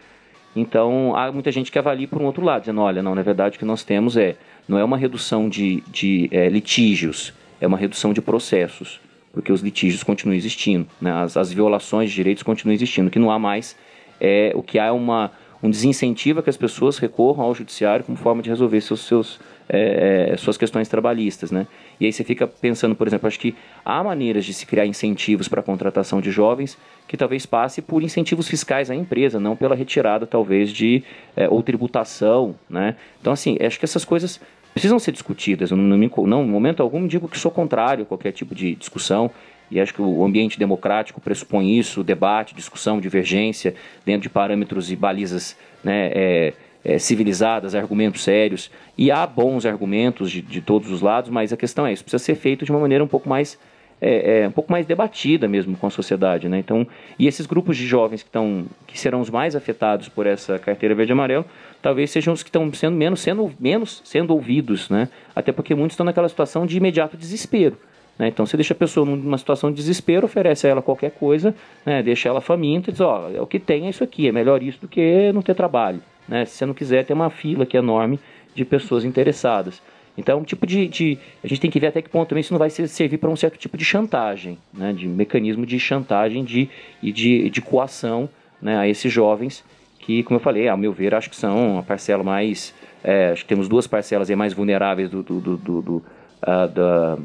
Então, 0.55 1.15
há 1.15 1.31
muita 1.31 1.51
gente 1.51 1.71
que 1.71 1.79
avalia 1.79 2.07
por 2.07 2.21
um 2.21 2.25
outro 2.25 2.43
lado, 2.43 2.62
dizendo, 2.62 2.81
olha, 2.81 3.01
não, 3.01 3.15
na 3.15 3.21
verdade 3.21 3.55
o 3.55 3.59
que 3.59 3.65
nós 3.65 3.83
temos 3.83 4.15
é, 4.17 4.36
não 4.67 4.77
é 4.77 4.83
uma 4.83 4.97
redução 4.97 5.49
de, 5.49 5.81
de 5.88 6.29
é, 6.31 6.47
litígios, 6.47 7.33
é 7.59 7.67
uma 7.67 7.77
redução 7.77 8.13
de 8.13 8.21
processos, 8.21 8.99
porque 9.34 9.52
os 9.52 9.62
litígios 9.62 10.04
continuam 10.04 10.38
existindo, 10.38 10.88
né? 11.02 11.12
as, 11.12 11.36
as 11.36 11.52
violações 11.52 12.12
de 12.12 12.15
direitos 12.15 12.43
continuam 12.43 12.74
existindo, 12.74 13.08
o 13.08 13.12
que 13.12 13.17
não 13.19 13.32
há 13.32 13.39
mais, 13.39 13.76
é, 14.22 14.54
o 14.56 14.62
que 14.62 14.78
há 14.78 14.86
é 14.86 14.91
uma, 14.91 15.32
um 15.62 15.72
desincentivo 15.72 16.39
a 16.39 16.43
que 16.43 16.52
as 16.52 16.56
pessoas 16.56 17.00
recorram 17.00 17.43
ao 17.43 17.56
judiciário 17.56 18.06
como 18.06 18.15
forma 18.15 18.43
de 18.43 18.50
resolver 18.50 18.80
seus, 18.80 19.00
seus, 19.02 19.39
é, 19.67 20.30
é, 20.32 20.38
suas 20.38 20.56
questões 20.56 20.88
trabalhistas, 20.88 21.52
né? 21.52 21.65
E 22.00 22.06
aí 22.06 22.13
você 22.13 22.24
fica 22.24 22.46
pensando, 22.46 22.96
por 22.96 23.08
exemplo, 23.08 23.28
acho 23.28 23.39
que 23.39 23.56
há 23.84 24.04
maneiras 24.04 24.46
de 24.46 24.54
se 24.54 24.67
criar 24.67 24.86
incentivos 24.86 25.48
para 25.48 25.62
a 25.62 25.63
contratação 25.63 26.22
de 26.22 26.30
jovens 26.30 26.78
que 27.08 27.17
talvez 27.17 27.46
passe 27.46 27.82
por 27.82 28.04
incentivos 28.04 28.48
fiscais 28.48 28.91
à 28.91 28.96
empresa, 28.96 29.39
não 29.39 29.56
pela 29.56 29.74
retirada 29.74 30.28
talvez 30.28 30.72
de 30.72 31.04
é, 31.36 31.50
ou 31.50 31.63
tributação, 31.63 32.56
né? 32.69 32.96
Então 33.19 33.34
assim, 33.34 33.58
acho 33.60 33.80
que 33.80 33.86
essas 33.86 34.06
coisas 34.06 34.39
precisam 34.73 34.99
ser 34.99 35.12
discutidas. 35.12 35.71
Eu 35.71 35.77
não, 35.77 35.97
não, 36.25 36.43
em 36.43 36.47
momento 36.47 36.81
algum, 36.81 37.07
digo 37.07 37.27
que 37.27 37.38
sou 37.38 37.51
contrário 37.51 38.03
a 38.03 38.05
qualquer 38.05 38.31
tipo 38.31 38.53
de 38.53 38.75
discussão. 38.75 39.29
E 39.71 39.79
acho 39.79 39.93
que 39.93 40.01
o 40.01 40.23
ambiente 40.23 40.59
democrático 40.59 41.21
pressupõe 41.21 41.77
isso, 41.77 42.03
debate, 42.03 42.53
discussão, 42.53 42.99
divergência, 42.99 43.73
dentro 44.05 44.23
de 44.23 44.29
parâmetros 44.29 44.91
e 44.91 44.95
balizas 44.95 45.57
né, 45.83 46.12
é, 46.13 46.53
é, 46.83 46.99
civilizadas, 46.99 47.73
argumentos 47.73 48.23
sérios. 48.23 48.69
E 48.97 49.09
há 49.09 49.25
bons 49.25 49.65
argumentos 49.65 50.29
de, 50.29 50.41
de, 50.41 50.62
todos 50.62 50.91
os 50.91 51.01
lados, 51.01 51.29
mas 51.29 51.53
a 51.53 51.57
questão 51.57 51.88
é 51.88 51.93
isso, 51.93 52.03
precisa 52.03 52.23
ser 52.23 52.36
feito 52.36 52.65
de 52.65 52.71
uma 52.71 52.79
maneira 52.79 53.03
um 53.03 53.07
pouco 53.07 53.27
mais 53.27 53.57
é, 54.03 54.41
é, 54.41 54.47
um 54.47 54.51
pouco 54.51 54.71
mais 54.71 54.85
debatida 54.85 55.47
mesmo 55.47 55.77
com 55.77 55.87
a 55.87 55.89
sociedade, 55.89 56.49
né? 56.49 56.59
Então, 56.59 56.85
e 57.17 57.25
esses 57.25 57.45
grupos 57.45 57.77
de 57.77 57.87
jovens 57.87 58.21
que 58.21 58.27
estão 58.27 58.65
que 58.85 58.99
serão 58.99 59.21
os 59.21 59.29
mais 59.29 59.55
afetados 59.55 60.09
por 60.09 60.27
essa 60.27 60.59
carteira 60.59 60.93
verde 60.93 61.13
amarelo, 61.13 61.45
talvez 61.81 62.11
sejam 62.11 62.33
os 62.33 62.43
que 62.43 62.49
estão 62.49 62.71
sendo 62.73 62.97
menos 62.97 63.21
sendo 63.21 63.51
menos 63.59 64.01
sendo 64.03 64.33
ouvidos, 64.33 64.89
né? 64.89 65.07
Até 65.33 65.51
porque 65.51 65.73
muitos 65.73 65.93
estão 65.93 66.05
naquela 66.05 66.27
situação 66.27 66.65
de 66.65 66.75
imediato 66.75 67.15
desespero. 67.15 67.77
Né? 68.19 68.27
Então, 68.27 68.45
você 68.45 68.57
deixa 68.57 68.73
a 68.73 68.77
pessoa 68.77 69.05
numa 69.05 69.37
situação 69.37 69.71
de 69.71 69.77
desespero, 69.77 70.25
oferece 70.25 70.67
a 70.67 70.69
ela 70.69 70.81
qualquer 70.81 71.11
coisa, 71.11 71.55
né? 71.85 72.03
deixa 72.03 72.29
ela 72.29 72.41
faminta 72.41 72.89
e 72.89 72.91
diz: 72.91 73.01
Ó, 73.01 73.29
oh, 73.39 73.43
o 73.43 73.47
que 73.47 73.59
tem, 73.59 73.87
é 73.87 73.89
isso 73.89 74.03
aqui, 74.03 74.27
é 74.27 74.31
melhor 74.31 74.61
isso 74.61 74.81
do 74.81 74.87
que 74.87 75.31
não 75.31 75.41
ter 75.41 75.55
trabalho. 75.55 76.01
Né? 76.27 76.45
Se 76.45 76.57
você 76.57 76.65
não 76.65 76.73
quiser, 76.73 77.05
tem 77.05 77.15
uma 77.15 77.29
fila 77.29 77.65
que 77.65 77.77
é 77.77 77.79
enorme 77.79 78.19
de 78.53 78.63
pessoas 78.63 79.03
interessadas. 79.03 79.81
Então, 80.17 80.39
um 80.39 80.43
tipo 80.43 80.67
de, 80.67 80.88
de, 80.88 81.17
A 81.43 81.47
gente 81.47 81.60
tem 81.60 81.71
que 81.71 81.80
ver 81.80 81.88
até 81.88 82.02
que 82.02 82.10
ponto 82.10 82.30
também 82.30 82.41
isso 82.41 82.54
não 82.54 82.60
vai 82.60 82.69
servir 82.69 83.17
para 83.17 83.30
um 83.30 83.36
certo 83.36 83.58
tipo 83.58 83.76
de 83.76 83.84
chantagem, 83.84 84.58
né? 84.73 84.93
de 84.93 85.08
mecanismo 85.08 85.65
de 85.65 85.80
chantagem 85.80 86.43
de, 86.43 86.69
e 87.02 87.12
de, 87.12 87.49
de 87.49 87.62
coação 87.62 88.30
né? 88.62 88.78
a 88.78 88.88
esses 88.88 89.12
jovens 89.12 89.63
que, 90.04 90.21
como 90.23 90.38
eu 90.38 90.41
falei, 90.41 90.67
ao 90.67 90.78
meu 90.78 90.91
ver, 90.91 91.15
acho 91.15 91.30
que 91.30 91.36
são 91.36 91.80
a 91.80 91.84
parcela 91.84 92.23
mais. 92.23 92.73
É, 93.04 93.32
acho 93.32 93.43
que 93.43 93.47
temos 93.47 93.67
duas 93.67 93.88
parcelas 93.88 94.30
aí 94.30 94.36
mais 94.36 94.54
vulneráveis 94.54 95.10
do, 95.10 95.23
do, 95.23 95.39
do, 95.39 95.58
do, 95.58 95.82
do 95.82 95.95
uh, 95.95 96.67
da, 96.67 97.17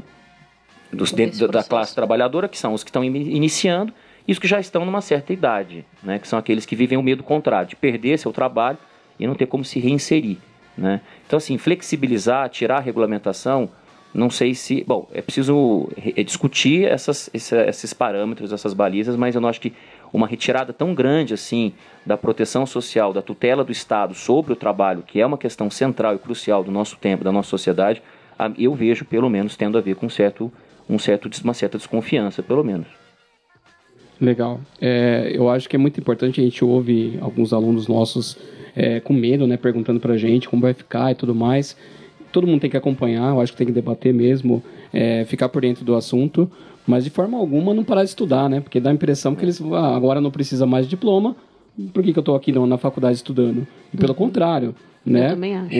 dos, 0.92 1.12
dentro 1.12 1.48
da 1.48 1.62
classe 1.62 1.94
trabalhadora, 1.94 2.48
que 2.48 2.58
são 2.58 2.72
os 2.72 2.84
que 2.84 2.90
estão 2.90 3.04
iniciando 3.04 3.92
e 4.26 4.32
os 4.32 4.38
que 4.38 4.46
já 4.46 4.60
estão 4.60 4.84
numa 4.84 5.00
certa 5.00 5.32
idade, 5.32 5.84
né? 6.02 6.18
que 6.18 6.28
são 6.28 6.38
aqueles 6.38 6.64
que 6.64 6.76
vivem 6.76 6.96
o 6.98 7.02
medo 7.02 7.22
contrário, 7.22 7.68
de 7.68 7.76
perder 7.76 8.18
seu 8.18 8.32
trabalho 8.32 8.78
e 9.18 9.26
não 9.26 9.34
ter 9.34 9.46
como 9.46 9.64
se 9.64 9.80
reinserir. 9.80 10.38
Né? 10.78 11.00
Então, 11.26 11.36
assim, 11.36 11.58
flexibilizar, 11.58 12.48
tirar 12.48 12.76
a 12.76 12.80
regulamentação, 12.80 13.68
não 14.14 14.30
sei 14.30 14.54
se. 14.54 14.84
Bom, 14.86 15.08
é 15.12 15.20
preciso 15.20 15.88
discutir 16.24 16.84
essas, 16.84 17.28
esses 17.34 17.92
parâmetros, 17.92 18.52
essas 18.52 18.72
balizas, 18.72 19.16
mas 19.16 19.34
eu 19.34 19.40
não 19.40 19.48
acho 19.48 19.60
que 19.60 19.74
uma 20.12 20.26
retirada 20.26 20.72
tão 20.72 20.94
grande 20.94 21.34
assim 21.34 21.74
da 22.06 22.16
proteção 22.16 22.64
social, 22.64 23.12
da 23.12 23.20
tutela 23.20 23.62
do 23.62 23.72
Estado 23.72 24.14
sobre 24.14 24.52
o 24.52 24.56
trabalho, 24.56 25.02
que 25.06 25.20
é 25.20 25.26
uma 25.26 25.36
questão 25.36 25.70
central 25.70 26.14
e 26.14 26.18
crucial 26.18 26.64
do 26.64 26.70
nosso 26.70 26.96
tempo, 26.96 27.22
da 27.22 27.32
nossa 27.32 27.50
sociedade, 27.50 28.02
eu 28.56 28.74
vejo, 28.74 29.04
pelo 29.04 29.28
menos, 29.28 29.56
tendo 29.56 29.76
a 29.76 29.80
ver 29.80 29.96
com 29.96 30.06
um 30.06 30.10
certo, 30.10 30.50
um 30.88 30.98
certo, 30.98 31.28
uma 31.42 31.52
certa 31.52 31.76
desconfiança, 31.76 32.42
pelo 32.42 32.64
menos. 32.64 32.86
Legal. 34.20 34.60
É, 34.80 35.30
eu 35.34 35.50
acho 35.50 35.68
que 35.68 35.76
é 35.76 35.78
muito 35.78 36.00
importante, 36.00 36.40
a 36.40 36.44
gente 36.44 36.64
ouve 36.64 37.18
alguns 37.20 37.52
alunos 37.52 37.86
nossos 37.86 38.38
é, 38.78 39.00
com 39.00 39.12
medo, 39.12 39.44
né, 39.44 39.56
perguntando 39.56 39.98
pra 39.98 40.16
gente 40.16 40.48
como 40.48 40.62
vai 40.62 40.72
ficar 40.72 41.10
e 41.10 41.14
tudo 41.16 41.34
mais. 41.34 41.76
Todo 42.30 42.46
mundo 42.46 42.60
tem 42.60 42.70
que 42.70 42.76
acompanhar, 42.76 43.30
eu 43.30 43.40
acho 43.40 43.50
que 43.52 43.58
tem 43.58 43.66
que 43.66 43.72
debater 43.72 44.14
mesmo, 44.14 44.62
é, 44.92 45.24
ficar 45.24 45.48
por 45.48 45.62
dentro 45.62 45.84
do 45.84 45.96
assunto, 45.96 46.48
mas 46.86 47.02
de 47.02 47.10
forma 47.10 47.36
alguma 47.36 47.74
não 47.74 47.82
parar 47.82 48.04
de 48.04 48.10
estudar, 48.10 48.48
né? 48.48 48.60
Porque 48.60 48.78
dá 48.78 48.90
a 48.90 48.94
impressão 48.94 49.34
que 49.34 49.44
eles 49.44 49.60
ah, 49.72 49.96
agora 49.96 50.20
não 50.20 50.30
precisa 50.30 50.64
mais 50.64 50.86
de 50.86 50.90
diploma, 50.90 51.34
por 51.92 52.04
que, 52.04 52.12
que 52.12 52.18
eu 52.18 52.22
estou 52.22 52.36
aqui 52.36 52.52
na 52.52 52.78
faculdade 52.78 53.16
estudando? 53.16 53.66
E 53.92 53.96
pelo 53.96 54.12
uhum. 54.12 54.18
contrário, 54.18 54.74
né? 55.04 55.34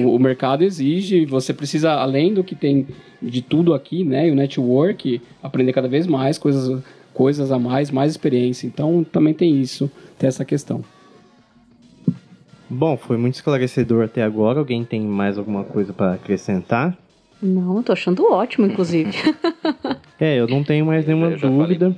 O, 0.04 0.16
o, 0.16 0.18
mercado 0.18 0.62
exige, 0.64 1.24
você 1.24 1.54
precisa, 1.54 1.92
além 1.92 2.34
do 2.34 2.42
que 2.42 2.54
tem 2.54 2.86
de 3.22 3.42
tudo 3.42 3.74
aqui, 3.74 4.04
né? 4.04 4.28
E 4.28 4.30
o 4.30 4.34
network, 4.34 5.20
aprender 5.42 5.72
cada 5.72 5.88
vez 5.88 6.06
mais 6.06 6.36
coisas, 6.36 6.82
coisas 7.14 7.52
a 7.52 7.58
mais, 7.58 7.90
mais 7.90 8.10
experiência. 8.10 8.66
Então 8.66 9.04
também 9.04 9.34
tem 9.34 9.60
isso, 9.60 9.90
tem 10.18 10.26
essa 10.26 10.44
questão. 10.44 10.82
Bom, 12.70 12.96
foi 12.96 13.16
muito 13.16 13.34
esclarecedor 13.34 14.04
até 14.04 14.22
agora. 14.22 14.58
Alguém 14.58 14.84
tem 14.84 15.00
mais 15.00 15.38
alguma 15.38 15.64
coisa 15.64 15.92
para 15.92 16.14
acrescentar? 16.14 16.96
Não, 17.40 17.82
tô 17.82 17.92
achando 17.92 18.30
ótimo, 18.30 18.66
inclusive. 18.66 19.12
é, 20.18 20.38
eu 20.38 20.46
não 20.46 20.62
tenho 20.62 20.84
mais 20.84 21.06
nenhuma 21.06 21.30
dúvida. 21.30 21.96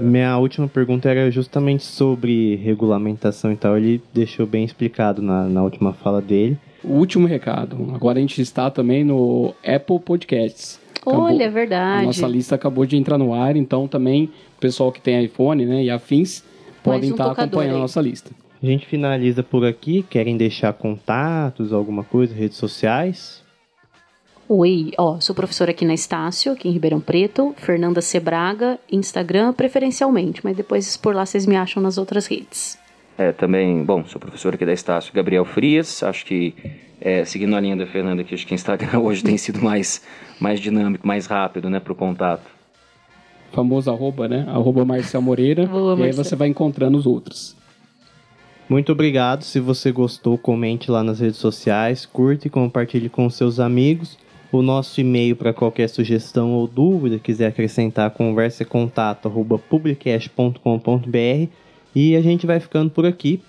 Minha 0.00 0.36
última 0.38 0.68
pergunta 0.68 1.08
era 1.08 1.30
justamente 1.30 1.84
sobre 1.84 2.56
regulamentação 2.56 3.52
e 3.52 3.56
tal. 3.56 3.76
Ele 3.76 4.02
deixou 4.12 4.46
bem 4.46 4.64
explicado 4.64 5.20
na, 5.22 5.44
na 5.44 5.62
última 5.62 5.92
fala 5.92 6.20
dele. 6.22 6.58
O 6.82 6.94
último 6.94 7.26
recado. 7.26 7.76
Agora 7.94 8.18
a 8.18 8.20
gente 8.20 8.40
está 8.40 8.70
também 8.70 9.04
no 9.04 9.54
Apple 9.64 9.98
Podcasts. 10.00 10.80
Acabou, 11.00 11.24
Olha, 11.24 11.44
é 11.44 11.50
verdade. 11.50 12.02
A 12.02 12.06
nossa 12.06 12.26
lista 12.26 12.54
acabou 12.54 12.84
de 12.84 12.96
entrar 12.96 13.18
no 13.18 13.34
ar, 13.34 13.56
então 13.56 13.88
também 13.88 14.24
o 14.56 14.60
pessoal 14.60 14.92
que 14.92 15.00
tem 15.00 15.24
iPhone 15.24 15.64
né, 15.64 15.84
e 15.84 15.90
afins 15.90 16.44
podem 16.82 17.10
um 17.10 17.12
estar 17.12 17.30
acompanhando 17.30 17.72
aí. 17.72 17.76
a 17.76 17.80
nossa 17.80 18.00
lista. 18.00 18.30
A 18.60 18.66
gente 18.66 18.86
finaliza 18.86 19.42
por 19.42 19.64
aqui. 19.64 20.02
Querem 20.02 20.36
deixar 20.36 20.72
contatos, 20.72 21.72
alguma 21.72 22.02
coisa, 22.02 22.34
redes 22.34 22.56
sociais? 22.56 23.42
Oi, 24.48 24.92
ó, 24.96 25.20
sou 25.20 25.34
professora 25.34 25.72
aqui 25.72 25.84
na 25.84 25.92
Estácio, 25.92 26.52
aqui 26.52 26.68
em 26.68 26.72
Ribeirão 26.72 27.00
Preto, 27.00 27.54
Fernanda 27.58 28.00
Sebraga, 28.00 28.78
Instagram 28.90 29.52
preferencialmente, 29.52 30.40
mas 30.42 30.56
depois 30.56 30.96
por 30.96 31.14
lá 31.14 31.26
vocês 31.26 31.44
me 31.44 31.54
acham 31.54 31.82
nas 31.82 31.98
outras 31.98 32.26
redes. 32.26 32.78
É, 33.18 33.30
também, 33.30 33.84
bom, 33.84 34.06
sou 34.06 34.18
professor 34.18 34.54
aqui 34.54 34.64
da 34.64 34.72
Estácio, 34.72 35.12
Gabriel 35.12 35.44
Frias, 35.44 36.02
acho 36.02 36.24
que, 36.24 36.54
é, 36.98 37.26
seguindo 37.26 37.54
a 37.56 37.60
linha 37.60 37.76
da 37.76 37.86
Fernanda, 37.86 38.24
que 38.24 38.34
acho 38.34 38.46
que 38.46 38.54
o 38.54 38.56
Instagram 38.56 39.00
hoje 39.04 39.22
tem 39.22 39.36
sido 39.36 39.60
mais, 39.60 40.02
mais 40.40 40.58
dinâmico, 40.58 41.06
mais 41.06 41.26
rápido, 41.26 41.68
né, 41.68 41.78
para 41.78 41.92
o 41.92 41.96
contato. 41.96 42.48
Famoso 43.52 43.90
arroba, 43.90 44.28
né, 44.28 44.46
arroba 44.48 44.82
Marcel 44.82 45.20
Moreira, 45.20 45.66
Boa, 45.66 45.98
e 46.00 46.04
aí 46.04 46.12
você 46.12 46.34
vai 46.34 46.48
encontrando 46.48 46.96
os 46.96 47.04
outros. 47.04 47.57
Muito 48.68 48.92
obrigado, 48.92 49.44
se 49.44 49.60
você 49.60 49.90
gostou, 49.90 50.36
comente 50.36 50.90
lá 50.90 51.02
nas 51.02 51.20
redes 51.20 51.38
sociais, 51.38 52.04
curte 52.04 52.48
e 52.48 52.50
compartilhe 52.50 53.08
com 53.08 53.28
seus 53.30 53.58
amigos. 53.58 54.18
O 54.52 54.60
nosso 54.60 55.00
e-mail 55.00 55.34
para 55.36 55.54
qualquer 55.54 55.88
sugestão 55.88 56.52
ou 56.52 56.66
dúvida, 56.66 57.18
quiser 57.18 57.46
acrescentar, 57.46 58.10
conversa 58.10 58.64
contato 58.64 59.26
arroba 59.26 59.58
publicast.com.br 59.58 61.50
e 61.94 62.14
a 62.14 62.20
gente 62.20 62.46
vai 62.46 62.60
ficando 62.60 62.90
por 62.90 63.06
aqui. 63.06 63.42